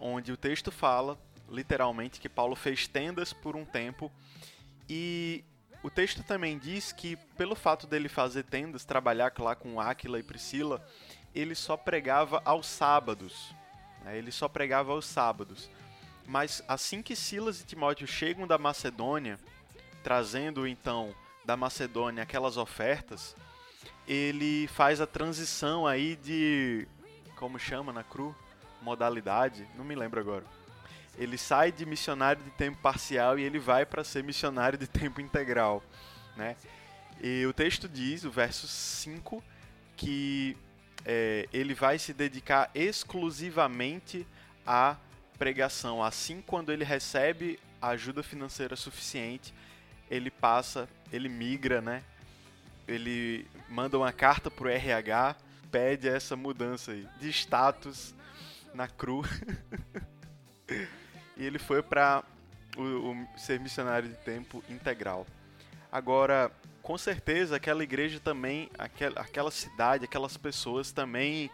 onde 0.00 0.32
o 0.32 0.36
texto 0.36 0.72
fala 0.72 1.16
literalmente 1.48 2.18
que 2.18 2.28
Paulo 2.28 2.56
fez 2.56 2.88
tendas 2.88 3.32
por 3.32 3.54
um 3.54 3.64
tempo 3.64 4.10
e 4.88 5.44
o 5.84 5.88
texto 5.88 6.24
também 6.24 6.58
diz 6.58 6.90
que, 6.90 7.14
pelo 7.36 7.54
fato 7.54 7.86
dele 7.86 8.08
fazer 8.08 8.42
tendas, 8.42 8.84
trabalhar 8.84 9.32
lá 9.38 9.54
com 9.54 9.80
Áquila 9.80 10.18
e 10.18 10.22
Priscila, 10.24 10.84
ele 11.32 11.54
só 11.54 11.76
pregava 11.76 12.42
aos 12.44 12.66
sábados. 12.66 13.54
Né? 14.02 14.18
Ele 14.18 14.32
só 14.32 14.48
pregava 14.48 14.90
aos 14.90 15.06
sábados. 15.06 15.70
Mas 16.26 16.60
assim 16.66 17.02
que 17.02 17.14
Silas 17.14 17.60
e 17.60 17.64
Timóteo 17.64 18.04
chegam 18.04 18.48
da 18.48 18.58
Macedônia, 18.58 19.38
trazendo 20.02 20.66
então 20.66 21.14
da 21.44 21.56
Macedônia 21.56 22.24
aquelas 22.24 22.56
ofertas, 22.56 23.36
ele 24.06 24.66
faz 24.68 25.00
a 25.00 25.06
transição 25.06 25.86
aí 25.86 26.16
de. 26.16 26.86
Como 27.36 27.58
chama 27.58 27.92
na 27.92 28.02
cru? 28.02 28.34
Modalidade? 28.80 29.66
Não 29.76 29.84
me 29.84 29.94
lembro 29.94 30.20
agora 30.20 30.44
ele 31.18 31.38
sai 31.38 31.72
de 31.72 31.86
missionário 31.86 32.42
de 32.42 32.50
tempo 32.50 32.78
parcial 32.78 33.38
e 33.38 33.42
ele 33.42 33.58
vai 33.58 33.86
para 33.86 34.04
ser 34.04 34.22
missionário 34.22 34.78
de 34.78 34.86
tempo 34.86 35.20
integral, 35.20 35.82
né? 36.36 36.56
E 37.22 37.46
o 37.46 37.52
texto 37.52 37.88
diz, 37.88 38.24
o 38.24 38.30
verso 38.30 38.68
5, 38.68 39.42
que 39.96 40.56
é, 41.04 41.48
ele 41.52 41.72
vai 41.72 41.98
se 41.98 42.12
dedicar 42.12 42.70
exclusivamente 42.74 44.26
à 44.66 44.96
pregação. 45.38 46.02
Assim, 46.02 46.42
quando 46.42 46.70
ele 46.70 46.84
recebe 46.84 47.58
ajuda 47.80 48.22
financeira 48.22 48.76
suficiente, 48.76 49.54
ele 50.10 50.30
passa, 50.30 50.86
ele 51.10 51.28
migra, 51.28 51.80
né? 51.80 52.02
Ele 52.86 53.46
manda 53.68 53.98
uma 53.98 54.12
carta 54.12 54.50
pro 54.50 54.68
RH, 54.68 55.36
pede 55.70 56.08
essa 56.08 56.36
mudança 56.36 56.92
aí 56.92 57.06
de 57.20 57.28
status 57.30 58.14
na 58.72 58.86
CRU. 58.86 59.24
e 61.36 61.44
ele 61.44 61.58
foi 61.58 61.82
para 61.82 62.22
o, 62.76 62.82
o, 62.82 63.28
ser 63.38 63.58
missionário 63.58 64.08
de 64.08 64.16
tempo 64.16 64.62
integral. 64.68 65.26
Agora, 65.90 66.50
com 66.82 66.96
certeza, 66.96 67.56
aquela 67.56 67.82
igreja 67.82 68.20
também, 68.20 68.70
aquela, 68.78 69.20
aquela 69.20 69.50
cidade, 69.50 70.04
aquelas 70.04 70.36
pessoas 70.36 70.92
também 70.92 71.50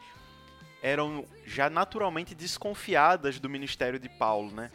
eram 0.83 1.25
já 1.47 1.71
naturalmente 1.71 2.35
desconfiadas 2.35 3.39
do 3.39 3.49
ministério 3.49 3.99
de 3.99 4.09
Paulo, 4.09 4.51
né? 4.51 4.71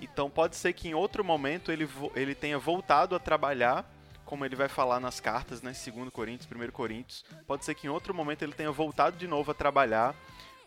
Então 0.00 0.28
pode 0.28 0.56
ser 0.56 0.72
que 0.72 0.88
em 0.88 0.94
outro 0.94 1.24
momento 1.24 1.70
ele, 1.70 1.88
ele 2.16 2.34
tenha 2.34 2.58
voltado 2.58 3.14
a 3.14 3.20
trabalhar, 3.20 3.88
como 4.32 4.46
ele 4.46 4.56
vai 4.56 4.66
falar 4.66 4.98
nas 4.98 5.20
cartas, 5.20 5.60
né? 5.60 5.72
2 5.72 6.08
Coríntios, 6.08 6.48
1 6.50 6.70
Coríntios. 6.70 7.22
Pode 7.46 7.66
ser 7.66 7.74
que 7.74 7.86
em 7.86 7.90
outro 7.90 8.14
momento 8.14 8.40
ele 8.40 8.54
tenha 8.54 8.72
voltado 8.72 9.14
de 9.18 9.26
novo 9.28 9.50
a 9.50 9.54
trabalhar 9.54 10.14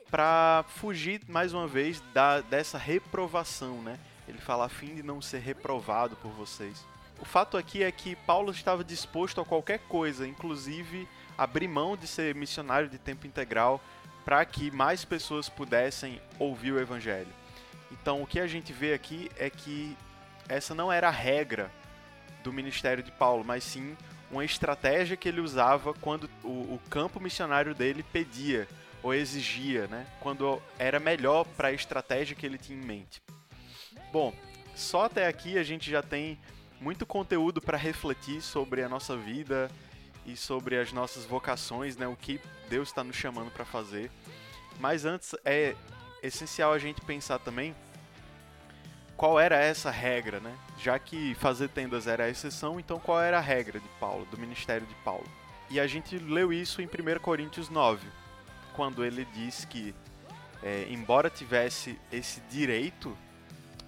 para 0.08 0.64
fugir 0.68 1.24
mais 1.28 1.52
uma 1.52 1.68
vez 1.68 2.00
da, 2.14 2.42
dessa 2.42 2.78
reprovação, 2.78 3.82
né? 3.82 3.98
Ele 4.28 4.38
fala 4.38 4.66
a 4.66 4.70
fim 4.70 4.94
de 4.94 5.02
não 5.02 5.20
ser 5.20 5.40
reprovado 5.40 6.16
por 6.18 6.30
vocês. 6.30 6.86
O 7.20 7.26
fato 7.26 7.58
aqui 7.58 7.82
é 7.82 7.92
que 7.92 8.16
Paulo 8.16 8.52
estava 8.52 8.84
disposto 8.84 9.42
a 9.42 9.46
qualquer 9.46 9.80
coisa, 9.80 10.28
inclusive 10.28 11.08
abrir 11.36 11.68
mão 11.68 11.98
de 11.98 12.06
ser 12.06 12.36
missionário 12.36 12.88
de 12.88 13.00
tempo 13.00 13.26
integral 13.26 13.82
para 14.24 14.46
que 14.46 14.70
mais 14.70 15.04
pessoas 15.04 15.50
pudessem 15.50 16.22
ouvir 16.38 16.72
o 16.72 16.80
evangelho. 16.80 17.34
Então, 17.92 18.22
o 18.22 18.28
que 18.28 18.40
a 18.40 18.46
gente 18.46 18.72
vê 18.72 18.94
aqui 18.94 19.28
é 19.36 19.50
que 19.50 19.98
essa 20.48 20.76
não 20.76 20.94
era 20.94 21.08
a 21.08 21.12
regra 21.12 21.72
do 22.46 22.54
ministério 22.54 23.04
de 23.04 23.12
Paulo, 23.12 23.44
mas 23.44 23.64
sim 23.64 23.98
uma 24.32 24.46
estratégia 24.46 25.18
que 25.18 25.28
ele 25.28 25.42
usava 25.42 25.94
quando 25.96 26.30
o, 26.44 26.76
o 26.76 26.82
campo 26.90 27.20
missionário 27.20 27.74
dele 27.74 28.04
pedia 28.04 28.68
ou 29.02 29.14
exigia, 29.14 29.88
né? 29.88 30.06
Quando 30.20 30.62
era 30.78 31.00
melhor 31.00 31.46
para 31.58 31.70
a 31.70 31.74
estratégia 31.74 32.36
que 32.36 32.46
ele 32.46 32.58
tinha 32.58 32.78
em 32.78 32.86
mente. 32.86 33.22
Bom, 34.12 34.34
só 34.76 35.06
até 35.06 35.28
aqui 35.28 35.58
a 35.58 35.64
gente 35.64 35.90
já 35.90 36.02
tem 36.02 36.40
muito 36.80 37.06
conteúdo 37.06 37.62
para 37.62 37.78
refletir 37.78 38.42
sobre 38.42 38.84
a 38.84 38.90
nossa 38.90 39.18
vida 39.18 39.70
e 40.26 40.36
sobre 40.36 40.78
as 40.78 40.92
nossas 40.92 41.26
vocações, 41.26 41.98
né? 41.98 42.08
O 42.08 42.16
que 42.16 42.40
Deus 42.70 42.90
está 42.90 43.04
nos 43.04 43.16
chamando 43.16 43.52
para 43.52 43.66
fazer. 43.66 44.12
Mas 44.80 45.06
antes 45.06 45.36
é 45.44 45.76
essencial 46.22 46.74
a 46.74 46.80
gente 46.80 47.02
pensar 47.02 47.40
também 47.40 47.76
qual 49.18 49.40
era 49.40 49.58
essa 49.58 49.90
regra, 49.90 50.40
né? 50.40 50.56
Já 50.78 51.00
que 51.00 51.36
fazer 51.36 51.70
tendas 51.70 52.08
era 52.08 52.26
a 52.26 52.30
exceção, 52.30 52.80
então 52.80 53.00
qual 53.00 53.22
era 53.22 53.38
a 53.38 53.42
regra 53.42 53.80
de 53.80 53.88
Paulo, 54.00 54.26
do 54.30 54.38
ministério 54.38 54.86
de 54.86 54.96
Paulo? 54.96 55.26
E 55.70 55.80
a 55.80 55.88
gente 55.88 56.18
leu 56.18 56.54
isso 56.54 56.82
em 56.82 56.86
1 56.86 57.20
Coríntios 57.20 57.70
9, 57.70 58.08
quando 58.76 59.04
ele 59.04 59.26
diz 59.34 59.66
que, 59.66 59.96
é, 60.62 60.86
embora 60.90 61.30
tivesse 61.30 61.98
esse 62.12 62.42
direito 62.50 63.18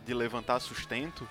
de 0.05 0.13
levantar 0.13 0.59
sustento, 0.59 1.27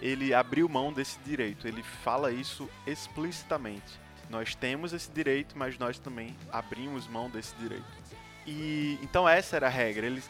ele 0.00 0.34
abriu 0.34 0.68
mão 0.68 0.92
desse 0.92 1.18
direito. 1.20 1.66
Ele 1.66 1.82
fala 1.82 2.30
isso 2.32 2.68
explicitamente. 2.86 3.98
Nós 4.28 4.54
temos 4.54 4.92
esse 4.92 5.10
direito, 5.10 5.56
mas 5.56 5.78
nós 5.78 5.98
também 5.98 6.36
abrimos 6.52 7.06
mão 7.06 7.30
desse 7.30 7.54
direito. 7.56 7.86
E 8.46 8.98
então 9.02 9.28
essa 9.28 9.56
era 9.56 9.66
a 9.68 9.70
regra. 9.70 10.04
Ele, 10.04 10.22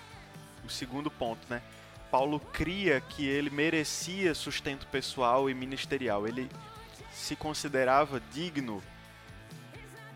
o 0.65 0.69
segundo 0.69 1.11
ponto, 1.11 1.41
né? 1.49 1.63
Paulo 2.11 2.41
cria 2.41 3.01
que 3.01 3.27
ele 3.27 3.51
merecia 3.51 4.35
sustento 4.35 4.87
pessoal 4.87 5.51
e 5.51 5.55
ministerial. 5.55 6.27
Ele 6.27 6.49
se 7.13 7.35
considerava 7.37 8.21
digno 8.33 8.83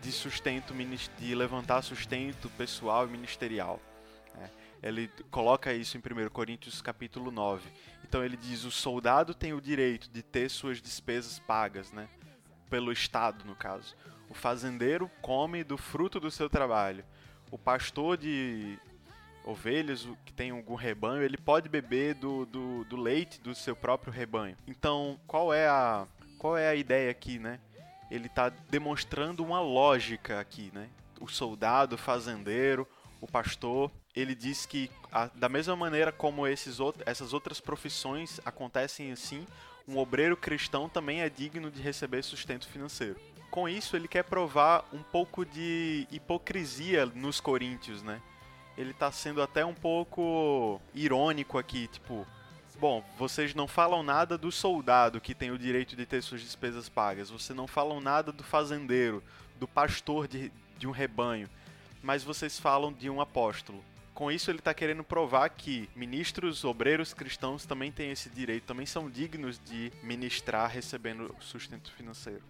de 0.01 0.11
sustento, 0.11 0.73
de 1.17 1.35
levantar 1.35 1.81
sustento 1.81 2.49
pessoal 2.51 3.07
e 3.07 3.11
ministerial. 3.11 3.79
Né? 4.35 4.49
Ele 4.81 5.07
coloca 5.29 5.73
isso 5.73 5.97
em 5.97 5.99
1 5.99 6.29
Coríntios 6.29 6.81
capítulo 6.81 7.31
9. 7.31 7.69
Então 8.03 8.23
ele 8.23 8.37
diz: 8.37 8.63
o 8.63 8.71
soldado 8.71 9.33
tem 9.33 9.53
o 9.53 9.61
direito 9.61 10.09
de 10.09 10.23
ter 10.23 10.49
suas 10.49 10.81
despesas 10.81 11.39
pagas, 11.39 11.91
né? 11.91 12.07
pelo 12.71 12.91
Estado, 12.91 13.43
no 13.45 13.53
caso. 13.53 13.95
O 14.29 14.33
fazendeiro 14.33 15.11
come 15.21 15.61
do 15.61 15.77
fruto 15.77 16.19
do 16.19 16.31
seu 16.31 16.49
trabalho. 16.49 17.03
O 17.51 17.57
pastor 17.57 18.15
de 18.17 18.79
ovelhas 19.43 20.07
que 20.25 20.33
tem 20.33 20.51
algum 20.51 20.75
rebanho, 20.75 21.23
ele 21.23 21.37
pode 21.37 21.67
beber 21.67 22.15
do, 22.15 22.45
do, 22.45 22.83
do 22.85 22.95
leite 22.95 23.39
do 23.41 23.55
seu 23.55 23.75
próprio 23.75 24.11
rebanho. 24.11 24.55
Então, 24.67 25.19
qual 25.27 25.53
é 25.53 25.67
a, 25.67 26.05
qual 26.37 26.57
é 26.57 26.67
a 26.67 26.75
ideia 26.75 27.09
aqui, 27.11 27.39
né? 27.39 27.59
ele 28.11 28.27
está 28.27 28.49
demonstrando 28.69 29.41
uma 29.41 29.61
lógica 29.61 30.39
aqui, 30.39 30.69
né? 30.73 30.89
O 31.21 31.27
soldado, 31.29 31.95
o 31.95 31.97
fazendeiro, 31.97 32.85
o 33.21 33.27
pastor, 33.27 33.89
ele 34.13 34.35
diz 34.35 34.65
que 34.65 34.91
a, 35.09 35.27
da 35.27 35.47
mesma 35.47 35.75
maneira 35.77 36.11
como 36.11 36.45
esses 36.45 36.77
essas 37.05 37.31
outras 37.31 37.61
profissões 37.61 38.41
acontecem 38.43 39.11
assim, 39.13 39.47
um 39.87 39.97
obreiro 39.97 40.35
cristão 40.35 40.89
também 40.89 41.21
é 41.21 41.29
digno 41.29 41.71
de 41.71 41.81
receber 41.81 42.21
sustento 42.21 42.67
financeiro. 42.67 43.15
Com 43.49 43.67
isso, 43.67 43.95
ele 43.95 44.07
quer 44.07 44.23
provar 44.23 44.85
um 44.91 45.01
pouco 45.01 45.45
de 45.45 46.07
hipocrisia 46.11 47.05
nos 47.05 47.39
coríntios, 47.39 48.03
né? 48.03 48.21
Ele 48.77 48.91
está 48.91 49.11
sendo 49.11 49.41
até 49.41 49.65
um 49.65 49.73
pouco 49.73 50.81
irônico 50.93 51.57
aqui, 51.57 51.87
tipo, 51.87 52.25
Bom, 52.81 53.05
vocês 53.15 53.53
não 53.53 53.67
falam 53.67 54.01
nada 54.01 54.39
do 54.39 54.51
soldado 54.51 55.21
que 55.21 55.35
tem 55.35 55.51
o 55.51 55.57
direito 55.57 55.95
de 55.95 56.03
ter 56.03 56.23
suas 56.23 56.41
despesas 56.41 56.89
pagas. 56.89 57.29
Vocês 57.29 57.55
não 57.55 57.67
falam 57.67 58.01
nada 58.01 58.31
do 58.31 58.43
fazendeiro, 58.43 59.23
do 59.59 59.67
pastor 59.67 60.27
de, 60.27 60.51
de 60.79 60.87
um 60.87 60.91
rebanho. 60.91 61.47
Mas 62.01 62.23
vocês 62.23 62.59
falam 62.59 62.91
de 62.91 63.07
um 63.07 63.21
apóstolo. 63.21 63.83
Com 64.15 64.31
isso, 64.31 64.49
ele 64.49 64.57
está 64.57 64.73
querendo 64.73 65.03
provar 65.03 65.49
que 65.49 65.87
ministros, 65.95 66.63
obreiros 66.63 67.13
cristãos 67.13 67.67
também 67.67 67.91
têm 67.91 68.09
esse 68.09 68.31
direito, 68.31 68.65
também 68.65 68.87
são 68.87 69.11
dignos 69.11 69.59
de 69.63 69.93
ministrar 70.01 70.67
recebendo 70.67 71.35
sustento 71.39 71.91
financeiro. 71.91 72.41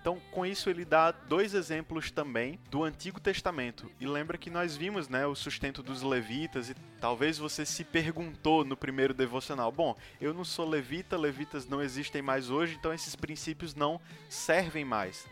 Então, 0.00 0.20
com 0.30 0.46
isso, 0.46 0.70
ele 0.70 0.84
dá 0.84 1.10
dois 1.10 1.54
exemplos 1.54 2.10
também 2.10 2.58
do 2.70 2.84
Antigo 2.84 3.20
Testamento. 3.20 3.90
E 4.00 4.06
lembra 4.06 4.38
que 4.38 4.48
nós 4.48 4.76
vimos 4.76 5.08
né, 5.08 5.26
o 5.26 5.34
sustento 5.34 5.82
dos 5.82 6.02
levitas, 6.02 6.70
e 6.70 6.74
talvez 7.00 7.36
você 7.38 7.66
se 7.66 7.84
perguntou 7.84 8.64
no 8.64 8.76
primeiro 8.76 9.12
devocional: 9.12 9.70
bom, 9.72 9.96
eu 10.20 10.32
não 10.32 10.44
sou 10.44 10.68
levita, 10.68 11.16
levitas 11.16 11.66
não 11.66 11.82
existem 11.82 12.22
mais 12.22 12.48
hoje, 12.48 12.76
então 12.78 12.92
esses 12.92 13.16
princípios 13.16 13.74
não 13.74 14.00
servem 14.28 14.84
mais. 14.84 15.26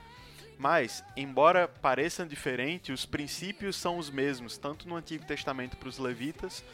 Mas, 0.58 1.04
embora 1.16 1.68
pareçam 1.68 2.26
diferentes, 2.26 3.00
os 3.00 3.06
princípios 3.06 3.76
são 3.76 3.99
os 3.99 4.11
mesmos, 4.11 4.56
tanto 4.56 4.88
no 4.88 4.96
Antigo 4.96 5.25
Testamento 5.25 5.76
para 5.76 5.88
os 5.88 5.99
levitas, 5.99 6.64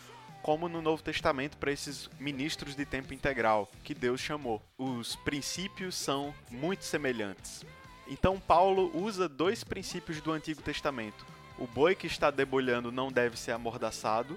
como 0.41 0.69
no 0.69 0.83
Novo 0.83 1.03
Testamento 1.03 1.57
para 1.57 1.73
esses 1.73 2.09
ministros 2.19 2.75
de 2.75 2.85
tempo 2.85 3.13
integral 3.15 3.71
que 3.85 3.95
Deus 3.95 4.21
chamou. 4.21 4.63
Os 4.79 5.17
princípios 5.17 5.95
são 5.95 6.35
muito 6.51 6.85
semelhantes. 6.85 7.65
Então 8.13 8.39
Paulo 8.39 8.91
usa 8.95 9.27
dois 9.27 9.65
princípios 9.65 10.21
do 10.21 10.33
Antigo 10.33 10.61
Testamento. 10.61 11.25
O 11.59 11.67
boi 11.67 11.95
que 11.95 12.07
está 12.07 12.31
debulhando 12.31 12.93
não 12.93 13.11
deve 13.11 13.39
ser 13.39 13.53
amordaçado. 13.53 14.35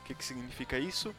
O 0.00 0.04
que, 0.04 0.14
que 0.14 0.24
significa 0.24 0.78
isso? 0.78 1.14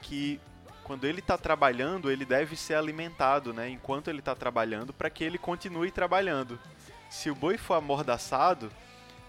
Que 0.00 0.40
quando 0.84 1.04
ele 1.04 1.18
está 1.18 1.36
trabalhando, 1.36 2.12
ele 2.12 2.24
deve 2.24 2.54
ser 2.54 2.74
alimentado, 2.74 3.52
né? 3.52 3.68
Enquanto 3.68 4.06
ele 4.06 4.20
está 4.20 4.36
trabalhando, 4.36 4.92
para 4.92 5.10
que 5.10 5.24
ele 5.24 5.36
continue 5.36 5.90
trabalhando. 5.90 6.60
Se 7.10 7.28
o 7.28 7.34
boi 7.34 7.58
for 7.58 7.74
amordaçado, 7.74 8.70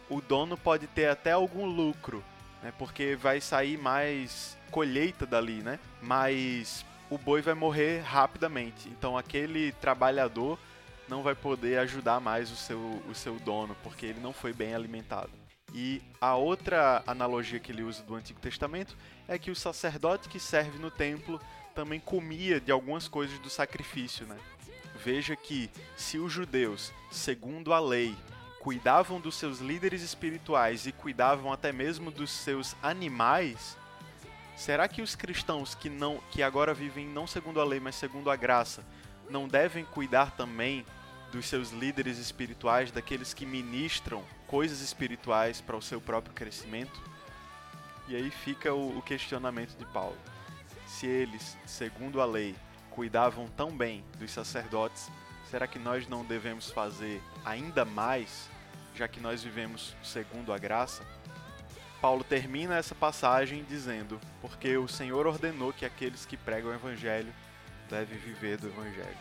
o 0.08 0.22
dono 0.22 0.56
pode 0.56 0.86
ter 0.86 1.10
até 1.10 1.32
algum 1.32 1.66
lucro, 1.66 2.24
né? 2.62 2.72
Porque 2.78 3.16
vai 3.16 3.42
sair 3.42 3.76
mais 3.76 4.56
colheita 4.70 5.26
dali, 5.26 5.64
né? 5.64 5.80
Mas 6.00 6.86
o 7.10 7.18
boi 7.18 7.42
vai 7.42 7.56
morrer 7.56 8.02
rapidamente. 8.02 8.88
Então 8.88 9.18
aquele 9.18 9.72
trabalhador 9.74 10.60
não 11.10 11.24
vai 11.24 11.36
poder 11.36 11.80
ajudar 11.80 12.20
mais 12.20 12.52
o 12.52 12.56
seu, 12.56 12.80
o 13.10 13.16
seu 13.16 13.36
dono, 13.40 13.76
porque 13.84 14.06
ele 14.06 14.20
não 14.20 14.32
foi 14.32 14.54
bem 14.54 14.76
alimentado. 14.76 15.32
E 15.74 16.02
a 16.20 16.36
outra 16.36 17.04
analogia 17.06 17.60
que 17.60 17.72
ele 17.72 17.84
usa 17.84 18.04
do 18.04 18.16
Antigo 18.16 18.40
Testamento 18.40 18.96
é 19.28 19.38
que 19.38 19.52
o 19.52 19.56
sacerdote 19.56 20.30
que 20.30 20.40
serve 20.40 20.80
no 20.80 20.90
templo 20.90 21.40
também 21.76 22.00
comia 22.00 22.60
de 22.60 22.72
algumas 22.72 23.08
coisas 23.08 23.38
do 23.40 23.50
sacrifício, 23.50 24.26
né? 24.26 24.38
Veja 25.04 25.36
que 25.36 25.70
se 25.96 26.18
os 26.18 26.32
judeus, 26.32 26.92
segundo 27.12 27.74
a 27.74 27.80
lei, 27.80 28.16
cuidavam 28.60 29.20
dos 29.20 29.36
seus 29.36 29.60
líderes 29.60 30.02
espirituais 30.02 30.86
e 30.86 30.92
cuidavam 30.92 31.54
até 31.54 31.72
mesmo 31.72 32.12
dos 32.12 32.32
seus 32.32 32.76
animais, 32.84 33.78
será 34.58 34.88
que 34.88 35.02
os 35.02 35.16
cristãos 35.16 35.74
que 35.74 35.90
não 35.90 36.20
que 36.32 36.44
agora 36.44 36.74
vivem 36.74 37.08
não 37.08 37.26
segundo 37.26 37.62
a 37.62 37.64
lei, 37.64 37.80
mas 37.80 37.96
segundo 37.96 38.30
a 38.30 38.36
graça, 38.36 38.84
não 39.30 39.48
devem 39.48 39.86
cuidar 39.86 40.32
também 40.32 40.86
dos 41.32 41.46
seus 41.48 41.72
líderes 41.72 42.18
espirituais, 42.18 42.92
daqueles 42.92 43.34
que 43.34 43.46
ministram 43.46 44.24
coisas 44.48 44.82
espirituais 44.82 45.62
para 45.62 45.78
o 45.78 45.82
seu 45.82 46.02
próprio 46.02 46.34
crescimento? 46.34 47.00
E 48.08 48.16
aí 48.16 48.32
fica 48.32 48.74
o, 48.74 48.98
o 48.98 49.02
questionamento 49.02 49.78
de 49.78 49.86
Paulo. 49.86 50.18
Se 50.88 51.06
eles, 51.06 51.58
segundo 51.66 52.20
a 52.20 52.26
lei, 52.26 52.56
cuidavam 52.90 53.48
tão 53.56 53.72
bem 53.76 54.04
dos 54.18 54.32
sacerdotes, 54.32 55.12
será 55.50 55.68
que 55.68 55.78
nós 55.78 56.08
não 56.08 56.26
devemos 56.26 56.72
fazer 56.72 57.22
ainda 57.46 57.86
mais, 57.86 58.50
já 58.96 59.08
que 59.08 59.20
nós 59.20 59.44
vivemos 59.44 59.96
segundo 60.04 60.52
a 60.52 60.58
graça? 60.58 61.06
Paulo 62.02 62.24
termina 62.24 62.78
essa 62.78 62.96
passagem 62.96 63.64
dizendo: 63.64 64.20
Porque 64.42 64.78
o 64.78 64.88
Senhor 64.88 65.28
ordenou 65.28 65.74
que 65.74 65.86
aqueles 65.86 66.26
que 66.26 66.38
pregam 66.38 66.72
o 66.72 66.74
Evangelho 66.74 67.34
devem 67.90 68.18
viver 68.18 68.58
do 68.58 68.68
Evangelho. 68.68 69.18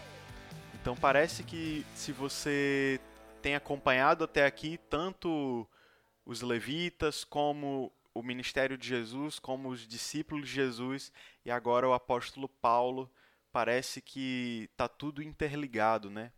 Então 0.89 0.97
parece 0.97 1.45
que 1.45 1.85
se 1.95 2.13
você 2.13 2.99
tem 3.43 3.55
acompanhado 3.55 4.25
até 4.25 4.47
aqui 4.47 4.81
tanto 4.89 5.69
os 6.25 6.41
levitas 6.41 7.25
como 7.25 7.93
o 8.15 8.23
ministério 8.23 8.79
de 8.79 8.89
Jesus, 8.89 9.39
como 9.39 9.69
os 9.69 9.87
discípulos 9.87 10.49
de 10.49 10.55
Jesus 10.55 11.13
e 11.45 11.51
agora 11.51 11.87
o 11.87 11.93
apóstolo 11.93 12.49
Paulo, 12.49 13.13
parece 13.53 14.01
que 14.01 14.67
está 14.73 14.89
tudo 14.89 15.23
interligado, 15.23 16.09
né? 16.09 16.33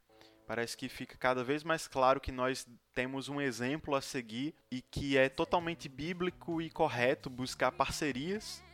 Parece 0.48 0.76
que 0.76 0.88
fica 0.88 1.16
cada 1.16 1.44
vez 1.44 1.62
mais 1.62 1.86
claro 1.86 2.20
que 2.20 2.32
nós 2.32 2.66
temos 2.92 3.28
um 3.28 3.40
exemplo 3.40 3.94
a 3.94 4.00
seguir 4.00 4.52
e 4.68 4.82
que 4.82 5.16
é 5.16 5.28
totalmente 5.28 5.88
bíblico 5.88 6.60
e 6.60 6.68
correto 6.70 7.30
buscar 7.30 7.70
parcerias 7.70 8.64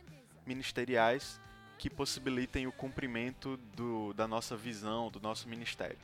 ministeriais 0.43 1.39
que 1.77 1.89
possibilitem 1.89 2.67
o 2.67 2.71
cumprimento 2.71 3.57
do, 3.75 4.13
da 4.13 4.27
nossa 4.27 4.55
visão, 4.55 5.09
do 5.09 5.19
nosso 5.19 5.47
ministério. 5.47 5.97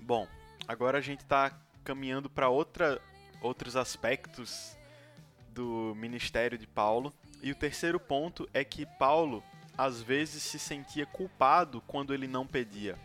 Bom, 0.00 0.26
agora 0.66 0.98
a 0.98 1.00
gente 1.00 1.20
está 1.20 1.52
caminhando 1.84 2.28
para 2.28 2.48
outros 2.48 3.76
aspectos 3.76 4.76
do 5.50 5.94
ministério 5.96 6.58
de 6.58 6.66
Paulo. 6.66 7.12
E 7.42 7.50
o 7.50 7.54
terceiro 7.54 8.00
ponto 8.00 8.48
é 8.52 8.64
que 8.64 8.86
Paulo 8.86 9.42
às 9.76 10.00
vezes 10.00 10.42
se 10.42 10.58
sentia 10.58 11.06
culpado 11.06 11.82
quando 11.86 12.14
ele 12.14 12.26
não 12.26 12.46
pedia. 12.46 12.98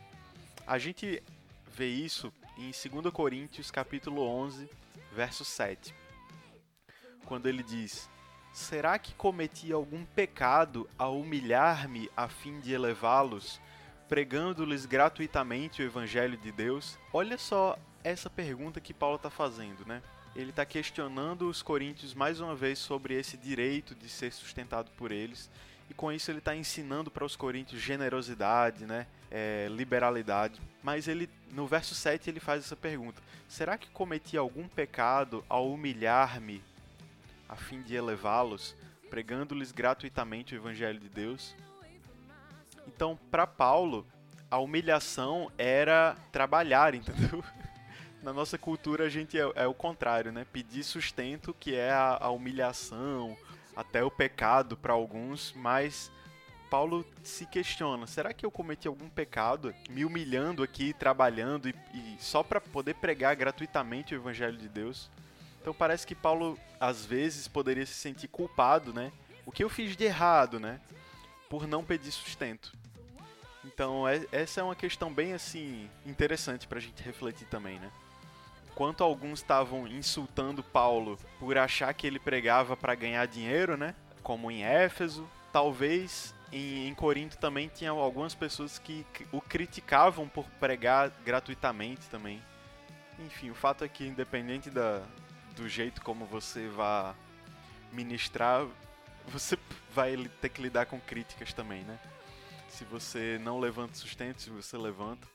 A 0.65 0.77
gente 0.77 1.21
vê 1.67 1.87
isso 1.87 2.31
em 2.57 2.71
2 2.71 3.13
Coríntios 3.13 3.71
capítulo 3.71 4.21
11, 4.21 4.69
verso 5.11 5.43
7. 5.43 5.93
Quando 7.25 7.47
ele 7.47 7.63
diz: 7.63 8.09
Será 8.53 8.99
que 8.99 9.13
cometi 9.13 9.71
algum 9.71 10.03
pecado 10.03 10.89
ao 10.97 11.17
humilhar-me 11.17 12.09
a 12.17 12.27
fim 12.27 12.59
de 12.59 12.73
elevá-los, 12.73 13.61
pregando-lhes 14.09 14.85
gratuitamente 14.85 15.81
o 15.81 15.85
Evangelho 15.85 16.37
de 16.37 16.51
Deus? 16.51 16.97
Olha 17.13 17.37
só 17.37 17.79
essa 18.03 18.29
pergunta 18.29 18.81
que 18.81 18.93
Paulo 18.93 19.15
está 19.15 19.29
fazendo, 19.29 19.85
né? 19.85 20.01
Ele 20.35 20.49
está 20.49 20.65
questionando 20.65 21.47
os 21.47 21.61
coríntios 21.61 22.13
mais 22.13 22.41
uma 22.41 22.53
vez 22.53 22.77
sobre 22.79 23.13
esse 23.13 23.37
direito 23.37 23.95
de 23.95 24.09
ser 24.09 24.33
sustentado 24.33 24.91
por 24.97 25.13
eles, 25.13 25.49
e 25.89 25.93
com 25.93 26.11
isso 26.11 26.29
ele 26.29 26.39
está 26.39 26.53
ensinando 26.53 27.09
para 27.09 27.25
os 27.25 27.37
coríntios 27.37 27.81
generosidade, 27.81 28.85
né? 28.85 29.07
É, 29.29 29.67
liberalidade. 29.69 30.59
Mas 30.83 31.07
ele, 31.07 31.29
no 31.51 31.67
verso 31.67 31.95
7, 31.95 32.29
ele 32.29 32.41
faz 32.41 32.65
essa 32.65 32.75
pergunta: 32.75 33.21
Será 33.47 33.77
que 33.77 33.89
cometi 33.91 34.35
algum 34.35 34.67
pecado 34.67 35.43
ao 35.47 35.71
humilhar-me 35.71 36.61
a 37.51 37.55
fim 37.57 37.81
de 37.81 37.93
elevá-los, 37.93 38.73
pregando-lhes 39.09 39.73
gratuitamente 39.73 40.55
o 40.55 40.57
evangelho 40.57 40.97
de 40.97 41.09
Deus. 41.09 41.53
Então, 42.87 43.19
para 43.29 43.45
Paulo, 43.45 44.07
a 44.49 44.57
humilhação 44.57 45.51
era 45.57 46.15
trabalhar, 46.31 46.95
entendeu? 46.95 47.43
Na 48.23 48.31
nossa 48.31 48.57
cultura 48.57 49.05
a 49.05 49.09
gente 49.09 49.37
é, 49.37 49.51
é 49.55 49.67
o 49.67 49.73
contrário, 49.73 50.31
né? 50.31 50.45
Pedir 50.53 50.83
sustento, 50.83 51.53
que 51.59 51.75
é 51.75 51.91
a, 51.91 52.17
a 52.21 52.29
humilhação, 52.29 53.35
até 53.75 54.01
o 54.01 54.11
pecado 54.11 54.77
para 54.77 54.93
alguns, 54.93 55.53
mas 55.55 56.09
Paulo 56.69 57.05
se 57.21 57.45
questiona: 57.45 58.07
será 58.07 58.33
que 58.33 58.45
eu 58.45 58.51
cometi 58.51 58.87
algum 58.87 59.09
pecado 59.09 59.75
me 59.89 60.05
humilhando 60.05 60.63
aqui, 60.63 60.93
trabalhando 60.93 61.67
e, 61.67 61.75
e 61.93 62.15
só 62.19 62.43
para 62.43 62.61
poder 62.61 62.95
pregar 62.95 63.35
gratuitamente 63.35 64.15
o 64.15 64.17
evangelho 64.17 64.57
de 64.57 64.69
Deus? 64.69 65.09
Então 65.61 65.73
parece 65.73 66.07
que 66.07 66.15
Paulo 66.15 66.57
às 66.79 67.05
vezes 67.05 67.47
poderia 67.47 67.85
se 67.85 67.93
sentir 67.93 68.27
culpado, 68.27 68.91
né? 68.91 69.11
O 69.45 69.51
que 69.51 69.63
eu 69.63 69.69
fiz 69.69 69.95
de 69.95 70.03
errado, 70.03 70.59
né? 70.59 70.81
Por 71.47 71.67
não 71.67 71.83
pedir 71.83 72.11
sustento. 72.11 72.73
Então 73.63 74.07
é, 74.07 74.25
essa 74.31 74.59
é 74.59 74.63
uma 74.63 74.75
questão 74.75 75.13
bem 75.13 75.33
assim 75.33 75.87
interessante 76.03 76.67
para 76.67 76.79
a 76.79 76.81
gente 76.81 77.03
refletir 77.03 77.47
também, 77.47 77.79
né? 77.79 77.91
Enquanto 78.71 79.03
alguns 79.03 79.39
estavam 79.39 79.87
insultando 79.87 80.63
Paulo 80.63 81.19
por 81.39 81.55
achar 81.57 81.93
que 81.93 82.07
ele 82.07 82.19
pregava 82.19 82.75
para 82.75 82.95
ganhar 82.95 83.27
dinheiro, 83.27 83.77
né? 83.77 83.93
Como 84.23 84.49
em 84.49 84.63
Éfeso, 84.63 85.29
talvez 85.53 86.33
em, 86.51 86.87
em 86.87 86.95
Corinto 86.95 87.37
também 87.37 87.67
tinha 87.67 87.91
algumas 87.91 88.33
pessoas 88.33 88.79
que 88.79 89.05
o 89.31 89.39
criticavam 89.39 90.27
por 90.27 90.45
pregar 90.59 91.11
gratuitamente 91.23 92.09
também 92.09 92.41
Enfim, 93.19 93.51
o 93.51 93.55
fato 93.55 93.83
é 93.83 93.87
que 93.87 94.07
independente 94.07 94.69
da, 94.69 95.03
do 95.55 95.67
jeito 95.67 96.01
como 96.01 96.25
você 96.25 96.67
vá 96.67 97.15
ministrar, 97.91 98.65
você 99.27 99.57
vai 99.93 100.15
ter 100.41 100.49
que 100.49 100.61
lidar 100.61 100.85
com 100.85 100.99
críticas 100.99 101.53
também, 101.53 101.83
né? 101.83 101.99
Se 102.69 102.85
você 102.85 103.39
não 103.43 103.59
levanta 103.59 103.95
sustento, 103.95 104.41
se 104.41 104.49
você 104.49 104.77
levanta. 104.77 105.27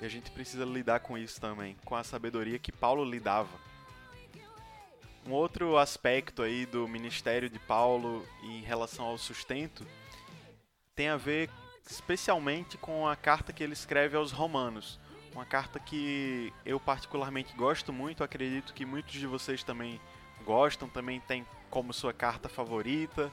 E 0.00 0.04
a 0.04 0.08
gente 0.08 0.30
precisa 0.30 0.64
lidar 0.64 1.00
com 1.00 1.16
isso 1.16 1.40
também, 1.40 1.76
com 1.84 1.96
a 1.96 2.04
sabedoria 2.04 2.58
que 2.58 2.70
Paulo 2.70 3.04
lidava. 3.04 3.58
Um 5.26 5.32
outro 5.32 5.76
aspecto 5.76 6.42
aí 6.42 6.66
do 6.66 6.86
ministério 6.86 7.50
de 7.50 7.58
Paulo 7.58 8.24
em 8.42 8.60
relação 8.60 9.06
ao 9.06 9.18
sustento 9.18 9.84
tem 10.94 11.08
a 11.08 11.16
ver 11.16 11.50
especialmente 11.88 12.76
com 12.76 13.08
a 13.08 13.16
carta 13.16 13.52
que 13.52 13.62
ele 13.62 13.72
escreve 13.72 14.16
aos 14.16 14.30
Romanos. 14.30 15.00
Uma 15.36 15.44
carta 15.44 15.78
que 15.78 16.50
eu 16.64 16.80
particularmente 16.80 17.54
gosto 17.54 17.92
muito, 17.92 18.24
acredito 18.24 18.72
que 18.72 18.86
muitos 18.86 19.12
de 19.12 19.26
vocês 19.26 19.62
também 19.62 20.00
gostam, 20.46 20.88
também 20.88 21.20
tem 21.20 21.44
como 21.68 21.92
sua 21.92 22.10
carta 22.14 22.48
favorita. 22.48 23.30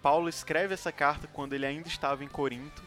Paulo 0.00 0.30
escreve 0.30 0.72
essa 0.72 0.90
carta 0.90 1.26
quando 1.26 1.52
ele 1.52 1.66
ainda 1.66 1.88
estava 1.88 2.24
em 2.24 2.26
Corinto. 2.26 2.82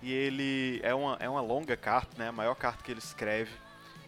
E 0.00 0.12
ele 0.12 0.78
é 0.84 0.94
uma, 0.94 1.16
é 1.18 1.28
uma 1.28 1.40
longa 1.40 1.76
carta, 1.76 2.16
né? 2.16 2.28
a 2.28 2.32
maior 2.32 2.54
carta 2.54 2.84
que 2.84 2.92
ele 2.92 3.00
escreve. 3.00 3.50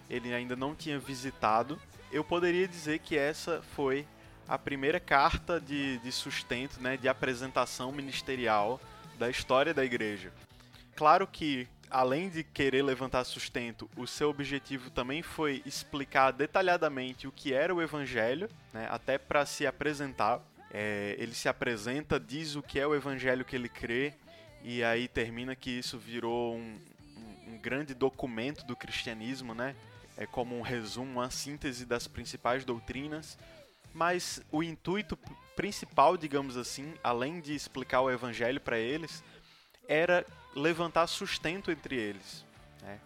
Ele 0.08 0.32
ainda 0.32 0.54
não 0.54 0.72
tinha 0.72 1.00
visitado. 1.00 1.82
Eu 2.12 2.22
poderia 2.22 2.68
dizer 2.68 3.00
que 3.00 3.18
essa 3.18 3.60
foi 3.74 4.06
a 4.46 4.56
primeira 4.56 5.00
carta 5.00 5.60
de, 5.60 5.98
de 5.98 6.12
sustento, 6.12 6.80
né? 6.80 6.96
de 6.96 7.08
apresentação 7.08 7.90
ministerial 7.90 8.80
da 9.18 9.28
história 9.28 9.74
da 9.74 9.84
igreja. 9.84 10.32
Claro 10.94 11.26
que, 11.26 11.66
além 11.92 12.30
de 12.30 12.42
querer 12.42 12.82
levantar 12.82 13.22
sustento, 13.24 13.88
o 13.96 14.06
seu 14.06 14.30
objetivo 14.30 14.90
também 14.90 15.22
foi 15.22 15.62
explicar 15.66 16.30
detalhadamente 16.30 17.28
o 17.28 17.32
que 17.32 17.52
era 17.52 17.74
o 17.74 17.82
evangelho, 17.82 18.48
né? 18.72 18.88
até 18.90 19.18
para 19.18 19.44
se 19.44 19.66
apresentar. 19.66 20.40
É, 20.70 21.14
ele 21.18 21.34
se 21.34 21.50
apresenta, 21.50 22.18
diz 22.18 22.56
o 22.56 22.62
que 22.62 22.80
é 22.80 22.86
o 22.86 22.94
evangelho 22.94 23.44
que 23.44 23.54
ele 23.54 23.68
crê, 23.68 24.14
e 24.64 24.82
aí 24.82 25.06
termina 25.06 25.54
que 25.54 25.70
isso 25.70 25.98
virou 25.98 26.54
um, 26.54 26.78
um, 27.16 27.52
um 27.52 27.58
grande 27.58 27.92
documento 27.92 28.64
do 28.64 28.74
cristianismo, 28.74 29.54
né? 29.54 29.76
É 30.16 30.24
como 30.24 30.56
um 30.56 30.62
resumo, 30.62 31.20
uma 31.20 31.30
síntese 31.30 31.84
das 31.84 32.06
principais 32.06 32.64
doutrinas. 32.64 33.36
Mas 33.92 34.40
o 34.50 34.62
intuito 34.62 35.18
principal, 35.54 36.16
digamos 36.16 36.56
assim, 36.56 36.94
além 37.04 37.40
de 37.40 37.54
explicar 37.54 38.00
o 38.00 38.10
evangelho 38.10 38.60
para 38.60 38.78
eles, 38.78 39.22
era 39.92 40.26
levantar 40.56 41.06
sustento 41.06 41.70
entre 41.70 41.96
eles. 41.96 42.44
Né? 42.80 42.98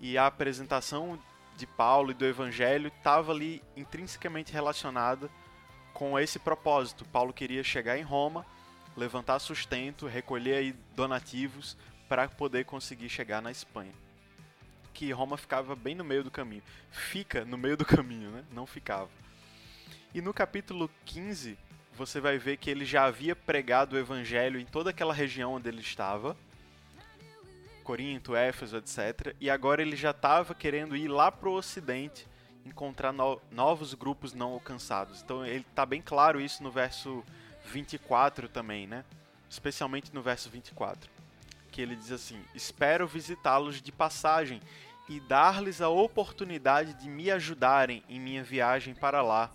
E 0.00 0.16
a 0.16 0.26
apresentação 0.26 1.18
de 1.56 1.66
Paulo 1.66 2.12
e 2.12 2.14
do 2.14 2.24
evangelho 2.24 2.88
estava 2.88 3.32
ali 3.32 3.62
intrinsecamente 3.76 4.52
relacionada 4.52 5.30
com 5.92 6.18
esse 6.18 6.38
propósito. 6.38 7.04
Paulo 7.04 7.32
queria 7.32 7.62
chegar 7.62 7.98
em 7.98 8.02
Roma, 8.02 8.46
levantar 8.96 9.38
sustento, 9.38 10.06
recolher 10.06 10.54
aí 10.54 10.72
donativos 10.96 11.76
para 12.08 12.26
poder 12.26 12.64
conseguir 12.64 13.10
chegar 13.10 13.42
na 13.42 13.50
Espanha. 13.50 13.92
Que 14.94 15.12
Roma 15.12 15.36
ficava 15.36 15.76
bem 15.76 15.94
no 15.94 16.04
meio 16.04 16.24
do 16.24 16.30
caminho. 16.30 16.62
Fica 16.90 17.44
no 17.44 17.58
meio 17.58 17.76
do 17.76 17.84
caminho, 17.84 18.30
né? 18.30 18.44
Não 18.50 18.66
ficava. 18.66 19.10
E 20.14 20.22
no 20.22 20.32
capítulo 20.32 20.90
15, 21.04 21.58
você 22.00 22.18
vai 22.18 22.38
ver 22.38 22.56
que 22.56 22.70
ele 22.70 22.86
já 22.86 23.04
havia 23.04 23.36
pregado 23.36 23.94
o 23.94 23.98
evangelho 23.98 24.58
em 24.58 24.64
toda 24.64 24.88
aquela 24.88 25.12
região 25.12 25.52
onde 25.52 25.68
ele 25.68 25.82
estava. 25.82 26.34
Corinto, 27.84 28.34
Éfeso, 28.34 28.78
etc. 28.78 29.36
E 29.38 29.50
agora 29.50 29.82
ele 29.82 29.94
já 29.94 30.10
estava 30.10 30.54
querendo 30.54 30.96
ir 30.96 31.08
lá 31.08 31.30
para 31.30 31.50
o 31.50 31.52
ocidente 31.52 32.26
encontrar 32.64 33.12
no 33.12 33.38
novos 33.50 33.92
grupos 33.92 34.32
não 34.32 34.52
alcançados. 34.52 35.20
Então 35.20 35.44
ele 35.44 35.66
está 35.68 35.84
bem 35.84 36.00
claro 36.00 36.40
isso 36.40 36.62
no 36.62 36.70
verso 36.70 37.22
24 37.66 38.48
também, 38.48 38.86
né? 38.86 39.04
Especialmente 39.50 40.14
no 40.14 40.22
verso 40.22 40.48
24, 40.48 41.10
que 41.70 41.82
ele 41.82 41.94
diz 41.94 42.12
assim: 42.12 42.42
"Espero 42.54 43.06
visitá-los 43.06 43.82
de 43.82 43.92
passagem 43.92 44.62
e 45.06 45.20
dar-lhes 45.20 45.82
a 45.82 45.90
oportunidade 45.90 46.94
de 46.94 47.10
me 47.10 47.30
ajudarem 47.30 48.02
em 48.08 48.18
minha 48.18 48.42
viagem 48.42 48.94
para 48.94 49.20
lá, 49.20 49.50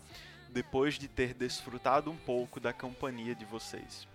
depois 0.56 0.96
de 0.98 1.08
ter 1.08 1.36
desfrutado 1.36 2.10
um 2.10 2.18
pouco 2.18 2.60
da 2.60 2.74
companhia 2.74 3.36
de 3.36 3.46
vocês." 3.46 4.08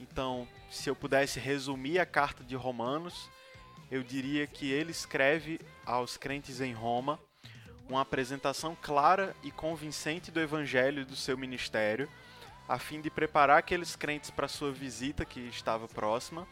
Então, 0.00 0.48
se 0.68 0.90
eu 0.90 0.96
pudesse 0.96 1.38
resumir 1.38 2.00
a 2.00 2.06
carta 2.06 2.42
de 2.42 2.56
Romanos, 2.56 3.30
eu 3.90 4.02
diria 4.02 4.46
que 4.46 4.72
ele 4.72 4.90
escreve 4.90 5.60
aos 5.86 6.16
crentes 6.16 6.60
em 6.60 6.72
Roma 6.72 7.20
uma 7.88 8.00
apresentação 8.00 8.76
clara 8.80 9.36
e 9.42 9.50
convincente 9.50 10.30
do 10.30 10.40
evangelho 10.40 11.02
e 11.02 11.04
do 11.04 11.14
seu 11.14 11.36
ministério, 11.36 12.08
a 12.66 12.78
fim 12.78 13.00
de 13.00 13.10
preparar 13.10 13.58
aqueles 13.58 13.94
crentes 13.94 14.30
para 14.30 14.48
sua 14.48 14.72
visita 14.72 15.24
que 15.24 15.40
estava 15.40 15.86
próxima 15.86 16.48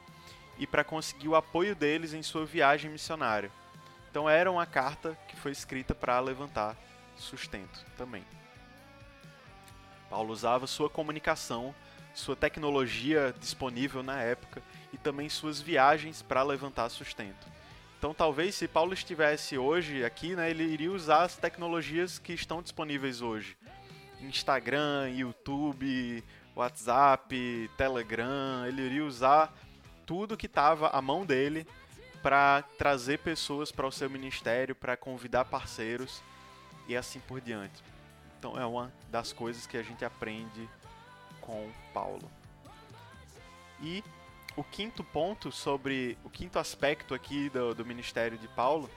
e 0.58 0.66
para 0.66 0.84
conseguir 0.84 1.28
o 1.28 1.36
apoio 1.36 1.74
deles 1.74 2.12
em 2.12 2.22
sua 2.22 2.44
viagem 2.44 2.90
missionária. 2.90 3.50
Então 4.10 4.28
era 4.28 4.50
uma 4.50 4.66
carta 4.66 5.18
que 5.26 5.36
foi 5.36 5.52
escrita 5.52 5.94
para 5.94 6.20
levantar 6.20 6.76
sustento 7.16 7.84
também. 7.96 8.24
Paulo 10.10 10.32
usava 10.32 10.66
sua 10.66 10.90
comunicação, 10.90 11.72
sua 12.12 12.34
tecnologia 12.34 13.32
disponível 13.38 14.02
na 14.02 14.20
época 14.20 14.60
e 14.92 14.98
também 14.98 15.28
suas 15.28 15.60
viagens 15.60 16.20
para 16.20 16.42
levantar 16.42 16.88
sustento. 16.88 17.46
Então, 17.96 18.12
talvez 18.12 18.54
se 18.56 18.66
Paulo 18.66 18.92
estivesse 18.92 19.56
hoje 19.56 20.04
aqui, 20.04 20.34
né, 20.34 20.50
ele 20.50 20.64
iria 20.64 20.90
usar 20.90 21.22
as 21.22 21.36
tecnologias 21.36 22.18
que 22.18 22.32
estão 22.32 22.60
disponíveis 22.60 23.22
hoje. 23.22 23.56
Instagram, 24.20 25.10
YouTube, 25.10 26.24
WhatsApp, 26.56 27.70
Telegram, 27.76 28.66
ele 28.66 28.82
iria 28.82 29.04
usar 29.04 29.54
tudo 30.04 30.36
que 30.36 30.46
estava 30.46 30.88
à 30.88 31.00
mão 31.00 31.24
dele 31.24 31.66
para 32.22 32.62
trazer 32.76 33.18
pessoas 33.18 33.70
para 33.70 33.86
o 33.86 33.92
seu 33.92 34.10
ministério, 34.10 34.74
para 34.74 34.96
convidar 34.96 35.44
parceiros 35.44 36.22
e 36.88 36.96
assim 36.96 37.20
por 37.20 37.40
diante. 37.40 37.82
Então 38.40 38.58
é 38.58 38.64
uma 38.64 38.90
das 39.10 39.34
coisas 39.34 39.66
que 39.66 39.76
a 39.76 39.82
gente 39.82 40.02
aprende 40.02 40.66
com 41.42 41.70
Paulo. 41.92 42.26
E 43.82 44.02
o 44.56 44.64
quinto 44.64 45.04
ponto 45.04 45.52
sobre 45.52 46.16
o 46.24 46.30
quinto 46.30 46.58
aspecto 46.58 47.12
aqui 47.12 47.50
do, 47.50 47.74
do 47.74 47.84
ministério 47.84 48.38
de 48.38 48.48
Paulo 48.48 48.88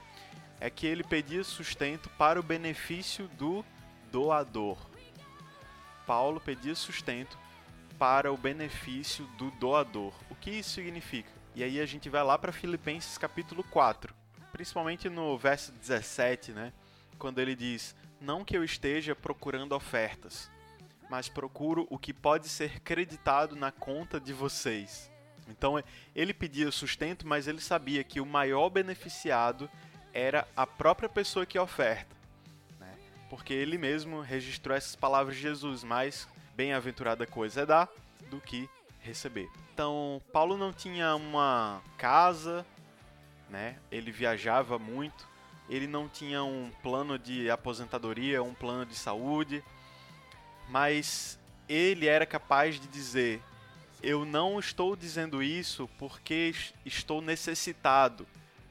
é 0.58 0.70
que 0.70 0.86
ele 0.86 1.04
pedia 1.04 1.44
sustento 1.44 2.08
para 2.16 2.40
o 2.40 2.42
benefício 2.42 3.28
do 3.36 3.62
doador. 4.10 4.78
Paulo 6.06 6.40
pedia 6.40 6.74
sustento 6.74 7.36
para 7.98 8.32
o 8.32 8.38
benefício 8.38 9.26
do 9.36 9.50
doador. 9.50 10.14
O 10.30 10.34
que 10.34 10.52
isso 10.52 10.70
significa? 10.70 11.30
E 11.54 11.62
aí 11.62 11.78
a 11.80 11.86
gente 11.86 12.08
vai 12.08 12.24
lá 12.24 12.38
para 12.38 12.50
Filipenses 12.50 13.18
capítulo 13.18 13.62
4, 13.64 14.14
principalmente 14.52 15.10
no 15.10 15.36
verso 15.36 15.70
17, 15.72 16.52
né? 16.52 16.72
Quando 17.18 17.40
ele 17.40 17.54
diz: 17.54 17.94
Não 18.24 18.42
que 18.42 18.56
eu 18.56 18.64
esteja 18.64 19.14
procurando 19.14 19.74
ofertas, 19.74 20.50
mas 21.10 21.28
procuro 21.28 21.86
o 21.90 21.98
que 21.98 22.10
pode 22.10 22.48
ser 22.48 22.80
creditado 22.80 23.54
na 23.54 23.70
conta 23.70 24.18
de 24.18 24.32
vocês. 24.32 25.12
Então 25.46 25.82
ele 26.16 26.32
pedia 26.32 26.70
sustento, 26.70 27.26
mas 27.26 27.46
ele 27.46 27.60
sabia 27.60 28.02
que 28.02 28.22
o 28.22 28.26
maior 28.26 28.70
beneficiado 28.70 29.68
era 30.10 30.48
a 30.56 30.66
própria 30.66 31.06
pessoa 31.06 31.44
que 31.44 31.58
oferta. 31.58 32.16
Né? 32.80 32.96
Porque 33.28 33.52
ele 33.52 33.76
mesmo 33.76 34.22
registrou 34.22 34.74
essas 34.74 34.96
palavras 34.96 35.36
de 35.36 35.42
Jesus: 35.42 35.84
mais 35.84 36.26
bem-aventurada 36.56 37.26
coisa 37.26 37.60
é 37.60 37.66
dar 37.66 37.90
do 38.30 38.40
que 38.40 38.70
receber. 39.00 39.50
Então, 39.74 40.22
Paulo 40.32 40.56
não 40.56 40.72
tinha 40.72 41.14
uma 41.14 41.82
casa, 41.98 42.64
né? 43.50 43.76
ele 43.92 44.10
viajava 44.10 44.78
muito, 44.78 45.28
ele 45.68 45.86
não 45.86 46.08
tinha 46.08 46.42
um 46.44 46.70
plano 46.82 47.18
de 47.18 47.50
aposentadoria, 47.50 48.42
um 48.42 48.54
plano 48.54 48.84
de 48.84 48.94
saúde, 48.94 49.64
mas 50.68 51.38
ele 51.68 52.06
era 52.06 52.26
capaz 52.26 52.78
de 52.78 52.86
dizer: 52.88 53.42
Eu 54.02 54.24
não 54.24 54.58
estou 54.58 54.94
dizendo 54.94 55.42
isso 55.42 55.88
porque 55.98 56.54
estou 56.84 57.22
necessitado, 57.22 58.26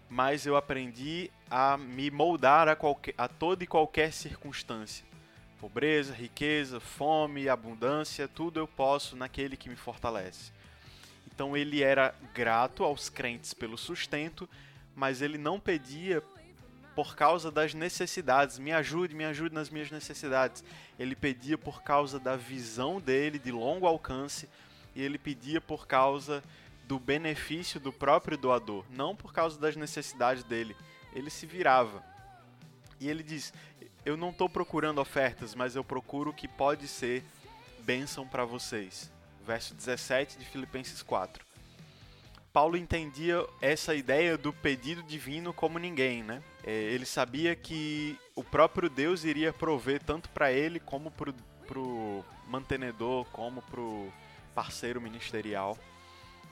mas 0.10 0.46
eu 0.46 0.56
aprendi 0.56 1.32
a 1.50 1.78
me 1.78 2.12
moldar 2.12 2.68
a, 2.68 2.76
qualquer, 2.76 3.16
a 3.18 3.28
toda 3.28 3.64
e 3.64 3.68
qualquer 3.68 4.14
circunstância. 4.14 5.06
Pobreza, 5.60 6.14
riqueza, 6.14 6.80
fome, 6.80 7.48
abundância, 7.48 8.28
tudo 8.28 8.60
eu 8.60 8.68
posso 8.68 9.16
naquele 9.16 9.56
que 9.56 9.70
me 9.70 9.76
fortalece. 9.76 10.52
Então 11.34 11.56
ele 11.58 11.82
era 11.82 12.14
grato 12.34 12.84
aos 12.84 13.10
crentes 13.10 13.54
pelo 13.54 13.78
sustento, 13.78 14.48
mas 14.96 15.22
ele 15.22 15.38
não 15.38 15.60
pedia 15.60 16.22
por 16.96 17.16
causa 17.16 17.52
das 17.52 17.74
necessidades. 17.74 18.60
Me 18.60 18.72
ajude, 18.72 19.16
me 19.16 19.26
ajude 19.26 19.54
nas 19.54 19.70
minhas 19.70 19.92
necessidades. 19.92 20.64
Ele 21.00 21.16
pedia 21.16 21.58
por 21.58 21.82
causa 21.84 22.20
da 22.20 22.36
visão 22.36 23.00
dele 23.00 23.40
de 23.40 23.52
longo 23.52 23.88
alcance 23.88 24.48
e 24.96 25.02
ele 25.02 25.18
pedia 25.18 25.60
por 25.60 25.88
causa 25.88 26.44
do 26.88 27.00
benefício 27.00 27.80
do 27.80 27.92
próprio 27.92 28.38
doador, 28.38 28.86
não 28.90 29.16
por 29.16 29.34
causa 29.34 29.60
das 29.60 29.76
necessidades 29.76 30.44
dele. 30.44 30.76
Ele 31.14 31.30
se 31.30 31.46
virava. 31.46 32.04
E 33.00 33.10
ele 33.10 33.24
diz: 33.24 33.54
Eu 34.06 34.16
não 34.16 34.30
estou 34.30 34.50
procurando 34.50 35.02
ofertas, 35.02 35.56
mas 35.56 35.76
eu 35.76 35.84
procuro 35.84 36.30
o 36.32 36.34
que 36.34 36.48
pode 36.48 36.88
ser 36.88 37.24
bênção 37.80 38.28
para 38.28 38.46
vocês. 38.46 39.12
Verso 39.46 39.74
17 39.74 40.38
de 40.38 40.46
Filipenses 40.46 41.02
4. 41.02 41.46
Paulo 42.54 42.78
entendia 42.78 43.46
essa 43.60 43.96
ideia 43.96 44.38
do 44.38 44.54
pedido 44.54 45.02
divino 45.02 45.52
como 45.52 45.80
ninguém, 45.80 46.22
né? 46.22 46.42
É, 46.64 46.72
ele 46.72 47.06
sabia 47.06 47.56
que 47.56 48.18
o 48.36 48.44
próprio 48.44 48.90
Deus 48.90 49.24
iria 49.24 49.52
prover 49.52 50.02
tanto 50.02 50.30
para 50.30 50.52
ele 50.52 50.80
como 50.80 51.12
para 51.12 51.80
o 51.80 52.26
mantenedor, 52.48 53.26
como 53.26 53.62
para 53.62 53.82
o 53.82 54.12
parceiro 54.56 55.02
ministerial. 55.02 55.78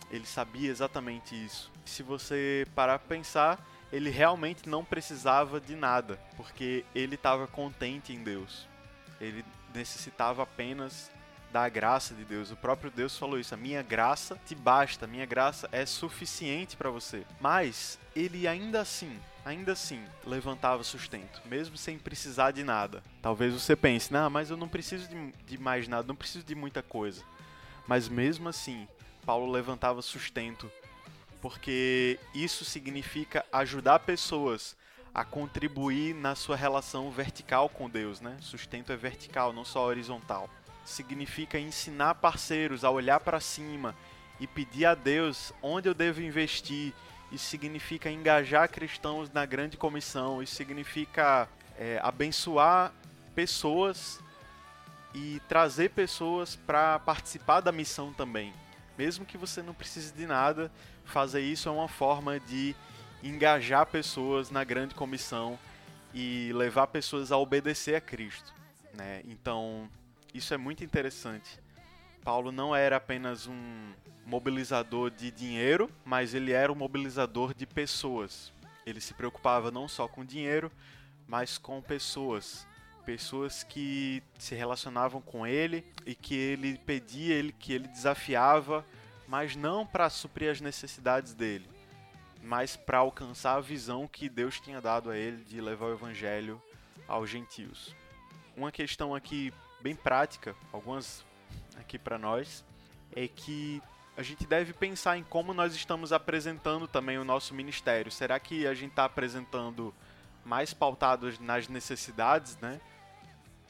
Ele 0.10 0.26
sabia 0.26 0.70
exatamente 0.70 1.34
isso. 1.34 1.72
Se 1.86 2.04
você 2.04 2.68
parar 2.76 3.00
para 3.00 3.08
pensar, 3.08 3.66
ele 3.92 4.10
realmente 4.10 4.68
não 4.68 4.84
precisava 4.84 5.60
de 5.60 5.76
nada, 5.76 6.20
porque 6.36 6.84
ele 6.94 7.16
estava 7.16 7.48
contente 7.48 8.12
em 8.12 8.24
Deus. 8.24 8.68
Ele 9.20 9.46
necessitava 9.74 10.44
apenas 10.44 11.10
da 11.52 11.68
graça 11.68 12.14
de 12.16 12.24
Deus. 12.24 12.52
O 12.52 12.56
próprio 12.56 12.90
Deus 12.90 13.18
falou 13.18 13.40
isso: 13.40 13.54
a 13.54 13.58
minha 13.58 13.84
graça 13.84 14.40
te 14.46 14.56
basta, 14.56 15.06
a 15.06 15.08
minha 15.08 15.26
graça 15.26 15.68
é 15.72 15.86
suficiente 15.86 16.76
para 16.76 16.90
você. 16.90 17.26
Mas 17.40 18.00
ele 18.16 18.48
ainda 18.48 18.82
assim, 18.82 19.20
ainda 19.46 19.74
assim, 19.74 20.04
levantava 20.26 20.84
sustento, 20.84 21.42
mesmo 21.46 21.78
sem 21.78 21.98
precisar 21.98 22.52
de 22.52 22.64
nada. 22.64 23.04
Talvez 23.22 23.54
você 23.54 23.76
pense, 23.76 24.12
não, 24.12 24.30
mas 24.30 24.50
eu 24.50 24.58
não 24.58 24.68
preciso 24.68 25.08
de, 25.08 25.32
de 25.46 25.58
mais 25.58 25.88
nada, 25.88 26.08
não 26.08 26.16
preciso 26.16 26.46
de 26.46 26.56
muita 26.56 26.82
coisa. 26.82 27.24
Mas 27.88 28.08
mesmo 28.08 28.48
assim, 28.48 28.88
Paulo 29.26 29.52
levantava 29.52 30.02
sustento, 30.02 30.72
porque 31.42 32.20
isso 32.34 32.64
significa 32.64 33.46
ajudar 33.52 34.00
pessoas 34.00 34.80
a 35.14 35.26
contribuir 35.26 36.16
na 36.16 36.36
sua 36.36 36.56
relação 36.56 37.12
vertical 37.12 37.68
com 37.68 37.90
Deus, 37.90 38.22
né? 38.22 38.38
Sustento 38.40 38.94
é 38.94 38.96
vertical, 38.96 39.52
não 39.52 39.66
só 39.66 39.86
horizontal 39.86 40.50
significa 40.86 41.60
ensinar 41.60 42.16
parceiros 42.16 42.84
a 42.84 42.90
olhar 42.90 43.20
para 43.20 43.40
cima 43.40 43.96
e 44.40 44.48
pedir 44.48 44.86
a 44.86 44.96
Deus 44.96 45.54
onde 45.62 45.88
eu 45.88 45.94
devo 45.94 46.22
investir. 46.22 46.94
Isso 47.32 47.46
significa 47.46 48.10
engajar 48.10 48.70
cristãos 48.70 49.32
na 49.32 49.46
grande 49.46 49.78
comissão. 49.78 50.42
Isso 50.42 50.56
significa 50.56 51.48
é, 51.78 52.00
abençoar 52.04 52.92
pessoas 53.34 54.20
e 55.14 55.42
trazer 55.48 55.92
pessoas 55.92 56.56
para 56.56 57.00
participar 57.00 57.62
da 57.62 57.72
missão 57.72 58.14
também. 58.14 58.54
Mesmo 58.98 59.26
que 59.26 59.38
você 59.38 59.62
não 59.62 59.74
precise 59.74 60.14
de 60.14 60.26
nada, 60.26 60.72
fazer 61.06 61.42
isso 61.42 61.70
é 61.70 61.72
uma 61.72 61.88
forma 61.88 62.40
de 62.40 62.76
engajar 63.24 63.86
pessoas 63.86 64.50
na 64.50 64.64
grande 64.64 64.96
comissão 64.96 65.58
e 66.14 66.52
levar 66.54 66.88
pessoas 66.88 67.32
a 67.32 67.38
obedecer 67.38 67.96
a 67.96 68.02
Cristo. 68.02 68.54
Né? 68.94 69.22
Então, 69.26 69.90
isso 70.34 70.54
é 70.54 70.58
muito 70.58 70.84
interessante. 70.84 71.60
Paulo 72.24 72.52
não 72.52 72.76
era 72.76 72.98
apenas 72.98 73.48
um 73.48 73.94
mobilizador 74.26 75.10
de 75.10 75.32
dinheiro, 75.32 75.90
mas 76.06 76.34
ele 76.34 76.52
era 76.52 76.72
um 76.72 76.76
mobilizador 76.76 77.54
de 77.54 77.66
pessoas. 77.66 78.54
Ele 78.86 79.02
se 79.02 79.14
preocupava 79.14 79.72
não 79.72 79.88
só 79.88 80.08
com 80.08 80.24
dinheiro, 80.24 80.72
mas 81.28 81.58
com 81.58 81.82
pessoas. 81.82 82.68
Pessoas 83.06 83.64
que 83.64 84.22
se 84.38 84.54
relacionavam 84.54 85.22
com 85.22 85.46
ele 85.46 85.84
e 86.06 86.14
que 86.14 86.36
ele 86.36 86.78
pedia, 86.80 87.34
ele, 87.34 87.52
que 87.52 87.74
ele 87.74 87.88
desafiava, 87.88 88.86
mas 89.28 89.56
não 89.56 89.86
para 89.86 90.10
suprir 90.10 90.52
as 90.52 90.62
necessidades 90.62 91.34
dele, 91.34 91.68
mas 92.44 92.76
para 92.76 93.00
alcançar 93.00 93.56
a 93.56 93.62
visão 93.62 94.08
que 94.08 94.30
Deus 94.30 94.60
tinha 94.60 94.80
dado 94.80 95.10
a 95.10 95.18
ele 95.18 95.44
de 95.46 95.60
levar 95.60 95.88
o 95.88 95.94
evangelho 95.94 96.62
aos 97.08 97.30
gentios. 97.30 97.96
Uma 98.56 98.72
questão 98.72 99.16
aqui 99.16 99.52
bem 99.82 99.96
prática, 99.96 100.56
algumas 100.72 101.26
aqui 101.78 101.98
para 101.98 102.18
nós, 102.18 102.64
é 103.16 103.28
que 103.28 103.82
a 104.16 104.22
gente 104.22 104.46
deve 104.46 104.74
pensar 104.74 105.18
em 105.18 105.24
como 105.24 105.54
nós 105.54 105.74
estamos 105.74 106.14
apresentando 106.14 106.88
também 106.88 107.18
o 107.18 107.26
nosso 107.26 107.54
ministério. 107.54 108.12
Será 108.12 108.40
que 108.40 108.68
a 108.68 108.74
gente 108.74 108.92
está 108.92 109.06
apresentando 109.06 109.94
mais 110.46 110.74
pautados 110.74 111.40
nas 111.40 111.68
necessidades, 111.68 112.58
né? 112.58 112.80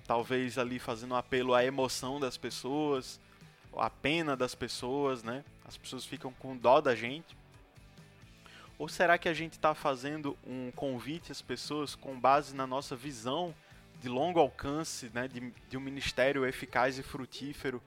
Talvez 0.05 0.57
ali 0.57 0.79
fazendo 0.79 1.13
um 1.13 1.17
apelo 1.17 1.53
à 1.53 1.63
emoção 1.63 2.19
das 2.19 2.37
pessoas, 2.37 3.19
à 3.77 3.89
pena 3.89 4.35
das 4.35 4.53
pessoas, 4.53 5.23
né? 5.23 5.45
As 5.65 5.77
pessoas 5.77 6.05
ficam 6.05 6.33
com 6.33 6.57
dó 6.57 6.81
da 6.81 6.95
gente. 6.95 7.37
Ou 8.77 8.89
será 8.89 9.17
que 9.17 9.29
a 9.29 9.33
gente 9.33 9.53
está 9.53 9.75
fazendo 9.75 10.37
um 10.45 10.71
convite 10.71 11.31
às 11.31 11.41
pessoas 11.41 11.95
com 11.95 12.19
base 12.19 12.55
na 12.55 12.65
nossa 12.65 12.95
visão 12.95 13.53
de 14.01 14.09
longo 14.09 14.39
alcance, 14.39 15.11
né, 15.13 15.27
de, 15.27 15.53
de 15.69 15.77
um 15.77 15.79
ministério 15.79 16.45
eficaz 16.45 16.97
e 16.97 17.03
frutífero, 17.03 17.81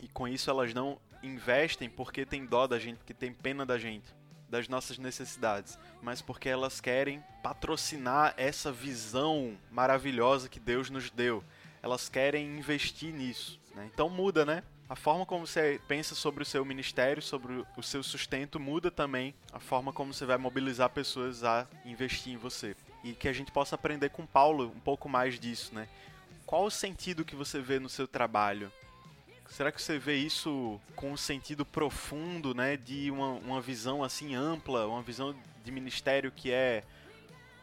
e 0.00 0.08
com 0.08 0.26
isso 0.26 0.48
elas 0.48 0.72
não 0.72 0.98
investem 1.22 1.90
porque 1.90 2.24
tem 2.24 2.46
dó 2.46 2.66
da 2.66 2.78
gente, 2.78 2.96
porque 2.96 3.12
tem 3.12 3.32
pena 3.32 3.66
da 3.66 3.76
gente, 3.78 4.06
das 4.48 4.66
nossas 4.66 4.96
necessidades, 4.96 5.78
mas 6.00 6.22
porque 6.22 6.48
elas 6.48 6.80
querem 6.80 7.22
patrocinar 7.42 8.32
essa 8.38 8.72
visão 8.72 9.58
maravilhosa 9.70 10.48
que 10.48 10.58
Deus 10.58 10.88
nos 10.88 11.10
deu. 11.10 11.44
Elas 11.82 12.08
querem 12.08 12.58
investir 12.58 13.12
nisso. 13.12 13.60
Né? 13.74 13.90
Então 13.92 14.08
muda, 14.08 14.46
né? 14.46 14.62
A 14.88 14.96
forma 14.96 15.26
como 15.26 15.46
você 15.46 15.78
pensa 15.86 16.14
sobre 16.14 16.42
o 16.42 16.46
seu 16.46 16.64
ministério, 16.64 17.20
sobre 17.20 17.62
o 17.76 17.82
seu 17.82 18.02
sustento, 18.02 18.58
muda 18.58 18.90
também 18.90 19.34
a 19.52 19.60
forma 19.60 19.92
como 19.92 20.14
você 20.14 20.24
vai 20.24 20.38
mobilizar 20.38 20.88
pessoas 20.88 21.44
a 21.44 21.66
investir 21.84 22.32
em 22.32 22.38
você 22.38 22.74
e 23.02 23.12
que 23.12 23.28
a 23.28 23.32
gente 23.32 23.52
possa 23.52 23.74
aprender 23.74 24.10
com 24.10 24.26
Paulo 24.26 24.72
um 24.74 24.80
pouco 24.80 25.08
mais 25.08 25.38
disso, 25.38 25.74
né? 25.74 25.88
Qual 26.44 26.64
o 26.64 26.70
sentido 26.70 27.24
que 27.24 27.36
você 27.36 27.60
vê 27.60 27.78
no 27.78 27.88
seu 27.88 28.08
trabalho? 28.08 28.72
Será 29.48 29.72
que 29.72 29.80
você 29.80 29.98
vê 29.98 30.16
isso 30.16 30.80
com 30.94 31.12
um 31.12 31.16
sentido 31.16 31.64
profundo, 31.64 32.54
né, 32.54 32.76
de 32.76 33.10
uma, 33.10 33.28
uma 33.32 33.60
visão 33.60 34.04
assim 34.04 34.34
ampla, 34.34 34.86
uma 34.86 35.02
visão 35.02 35.34
de 35.64 35.70
ministério 35.70 36.30
que 36.30 36.52
é 36.52 36.84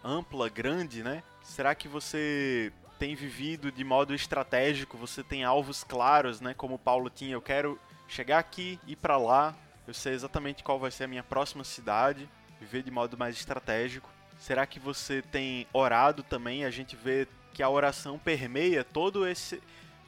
ampla, 0.03 0.49
grande, 0.49 1.03
né? 1.03 1.23
Será 1.43 1.75
que 1.75 1.87
você 1.87 2.71
tem 2.97 3.15
vivido 3.15 3.71
de 3.71 3.83
modo 3.83 4.13
estratégico? 4.15 4.97
Você 4.97 5.23
tem 5.23 5.43
alvos 5.43 5.83
claros, 5.83 6.41
né, 6.41 6.53
como 6.53 6.79
Paulo 6.79 7.09
tinha? 7.09 7.33
Eu 7.33 7.41
quero 7.41 7.79
chegar 8.07 8.39
aqui 8.39 8.79
e 8.87 8.95
para 8.95 9.17
lá. 9.17 9.55
Eu 9.87 9.93
sei 9.93 10.13
exatamente 10.13 10.63
qual 10.63 10.79
vai 10.79 10.89
ser 10.89 11.03
a 11.03 11.07
minha 11.07 11.23
próxima 11.23 11.63
cidade, 11.63 12.27
viver 12.59 12.81
de 12.81 12.89
modo 12.89 13.17
mais 13.17 13.35
estratégico. 13.35 14.09
Será 14.37 14.65
que 14.65 14.79
você 14.79 15.21
tem 15.21 15.67
orado 15.73 16.23
também? 16.23 16.65
A 16.65 16.69
gente 16.69 16.95
vê 16.95 17.27
que 17.53 17.63
a 17.63 17.69
oração 17.69 18.19
permeia 18.19 18.83
todo 18.83 19.25
esse 19.27 19.61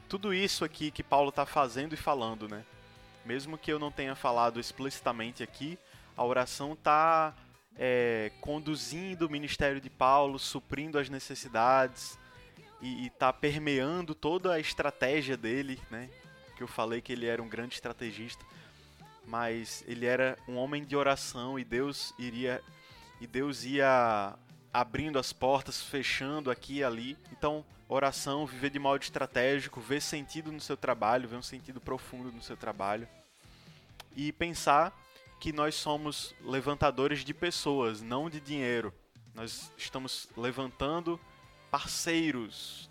tudo 0.08 0.32
isso 0.32 0.64
aqui 0.64 0.90
que 0.90 1.02
Paulo 1.02 1.28
está 1.28 1.44
fazendo 1.44 1.92
e 1.92 1.96
falando, 1.96 2.48
né? 2.48 2.64
Mesmo 3.26 3.58
que 3.58 3.70
eu 3.70 3.78
não 3.78 3.90
tenha 3.90 4.14
falado 4.14 4.58
explicitamente 4.58 5.42
aqui, 5.42 5.78
a 6.16 6.24
oração 6.24 6.72
está 6.72 7.34
é, 7.76 8.32
conduzindo 8.40 9.26
o 9.26 9.30
ministério 9.30 9.80
de 9.80 9.90
Paulo, 9.90 10.38
suprindo 10.38 10.98
as 10.98 11.10
necessidades 11.10 12.18
e 12.80 13.06
está 13.06 13.32
permeando 13.32 14.14
toda 14.14 14.54
a 14.54 14.60
estratégia 14.60 15.36
dele, 15.36 15.78
né? 15.90 16.08
Que 16.56 16.62
eu 16.62 16.68
falei 16.68 17.02
que 17.02 17.12
ele 17.12 17.26
era 17.26 17.42
um 17.42 17.48
grande 17.48 17.74
estrategista, 17.74 18.44
mas 19.26 19.84
ele 19.86 20.06
era 20.06 20.38
um 20.48 20.56
homem 20.56 20.84
de 20.84 20.96
oração 20.96 21.58
e 21.58 21.64
Deus 21.64 22.14
iria 22.18 22.62
e 23.20 23.26
Deus 23.26 23.64
ia 23.64 24.36
abrindo 24.72 25.18
as 25.18 25.32
portas, 25.32 25.82
fechando 25.82 26.50
aqui 26.50 26.76
e 26.76 26.84
ali. 26.84 27.16
Então, 27.32 27.64
oração, 27.88 28.46
viver 28.46 28.70
de 28.70 28.78
modo 28.78 29.02
estratégico, 29.02 29.80
ver 29.80 30.00
sentido 30.00 30.52
no 30.52 30.60
seu 30.60 30.76
trabalho, 30.76 31.28
ver 31.28 31.36
um 31.36 31.42
sentido 31.42 31.80
profundo 31.80 32.30
no 32.30 32.42
seu 32.42 32.56
trabalho. 32.56 33.08
E 34.14 34.32
pensar 34.32 34.92
que 35.40 35.52
nós 35.52 35.74
somos 35.74 36.34
levantadores 36.42 37.24
de 37.24 37.32
pessoas, 37.32 38.02
não 38.02 38.28
de 38.28 38.40
dinheiro. 38.40 38.92
Nós 39.34 39.72
estamos 39.76 40.28
levantando 40.36 41.18
parceiros, 41.70 42.90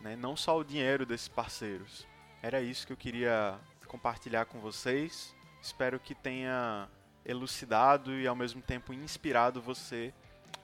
né? 0.00 0.14
não 0.14 0.36
só 0.36 0.58
o 0.58 0.64
dinheiro 0.64 1.04
desses 1.04 1.28
parceiros. 1.28 2.06
Era 2.42 2.60
isso 2.60 2.86
que 2.86 2.92
eu 2.92 2.96
queria 2.96 3.58
compartilhar 3.86 4.44
com 4.44 4.60
vocês. 4.60 5.34
Espero 5.60 5.98
que 5.98 6.14
tenha 6.14 6.88
elucidado 7.28 8.18
e 8.18 8.26
ao 8.26 8.34
mesmo 8.34 8.62
tempo 8.62 8.92
inspirado 8.92 9.60
você 9.60 10.12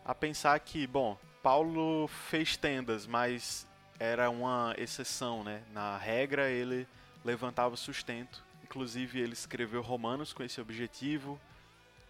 a 0.04 0.14
pensar 0.14 0.58
que, 0.58 0.86
bom, 0.86 1.16
Paulo 1.42 2.08
fez 2.08 2.56
tendas, 2.56 3.06
mas 3.06 3.66
era 4.00 4.30
uma 4.30 4.74
exceção, 4.78 5.44
né? 5.44 5.62
Na 5.72 5.96
regra 5.96 6.50
ele 6.50 6.88
levantava 7.24 7.76
sustento. 7.76 8.42
Inclusive 8.62 9.20
ele 9.20 9.34
escreveu 9.34 9.82
Romanos 9.82 10.32
com 10.32 10.42
esse 10.42 10.60
objetivo, 10.60 11.38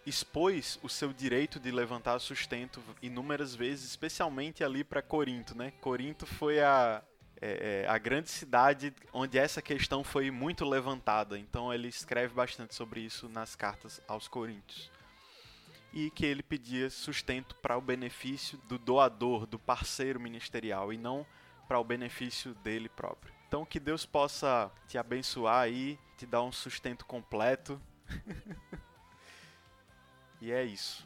expôs 0.05 0.79
o 0.81 0.89
seu 0.89 1.11
direito 1.11 1.59
de 1.59 1.69
levantar 1.69 2.17
sustento 2.19 2.81
inúmeras 3.01 3.53
vezes, 3.53 3.85
especialmente 3.85 4.63
ali 4.63 4.83
para 4.83 5.01
Corinto, 5.01 5.55
né? 5.55 5.71
Corinto 5.81 6.25
foi 6.25 6.61
a 6.61 7.03
é, 7.41 7.85
a 7.87 7.97
grande 7.97 8.29
cidade 8.29 8.93
onde 9.13 9.37
essa 9.37 9.61
questão 9.61 10.03
foi 10.03 10.31
muito 10.31 10.65
levantada. 10.65 11.37
Então 11.37 11.73
ele 11.73 11.87
escreve 11.87 12.33
bastante 12.33 12.75
sobre 12.75 13.01
isso 13.01 13.29
nas 13.29 13.55
cartas 13.55 14.01
aos 14.07 14.27
Coríntios. 14.27 14.91
e 15.93 16.11
que 16.11 16.25
ele 16.25 16.43
pedia 16.43 16.89
sustento 16.89 17.55
para 17.55 17.77
o 17.77 17.81
benefício 17.81 18.57
do 18.67 18.77
doador, 18.77 19.45
do 19.45 19.57
parceiro 19.57 20.19
ministerial 20.19 20.91
e 20.91 20.97
não 20.97 21.25
para 21.67 21.79
o 21.79 21.83
benefício 21.83 22.53
dele 22.55 22.89
próprio. 22.89 23.33
Então 23.47 23.65
que 23.65 23.79
Deus 23.79 24.05
possa 24.05 24.71
te 24.87 24.97
abençoar 24.97 25.61
aí, 25.61 25.97
te 26.17 26.25
dar 26.25 26.43
um 26.43 26.51
sustento 26.51 27.05
completo. 27.05 27.81
e 30.41 30.51
é 30.51 30.63
isso. 30.63 31.05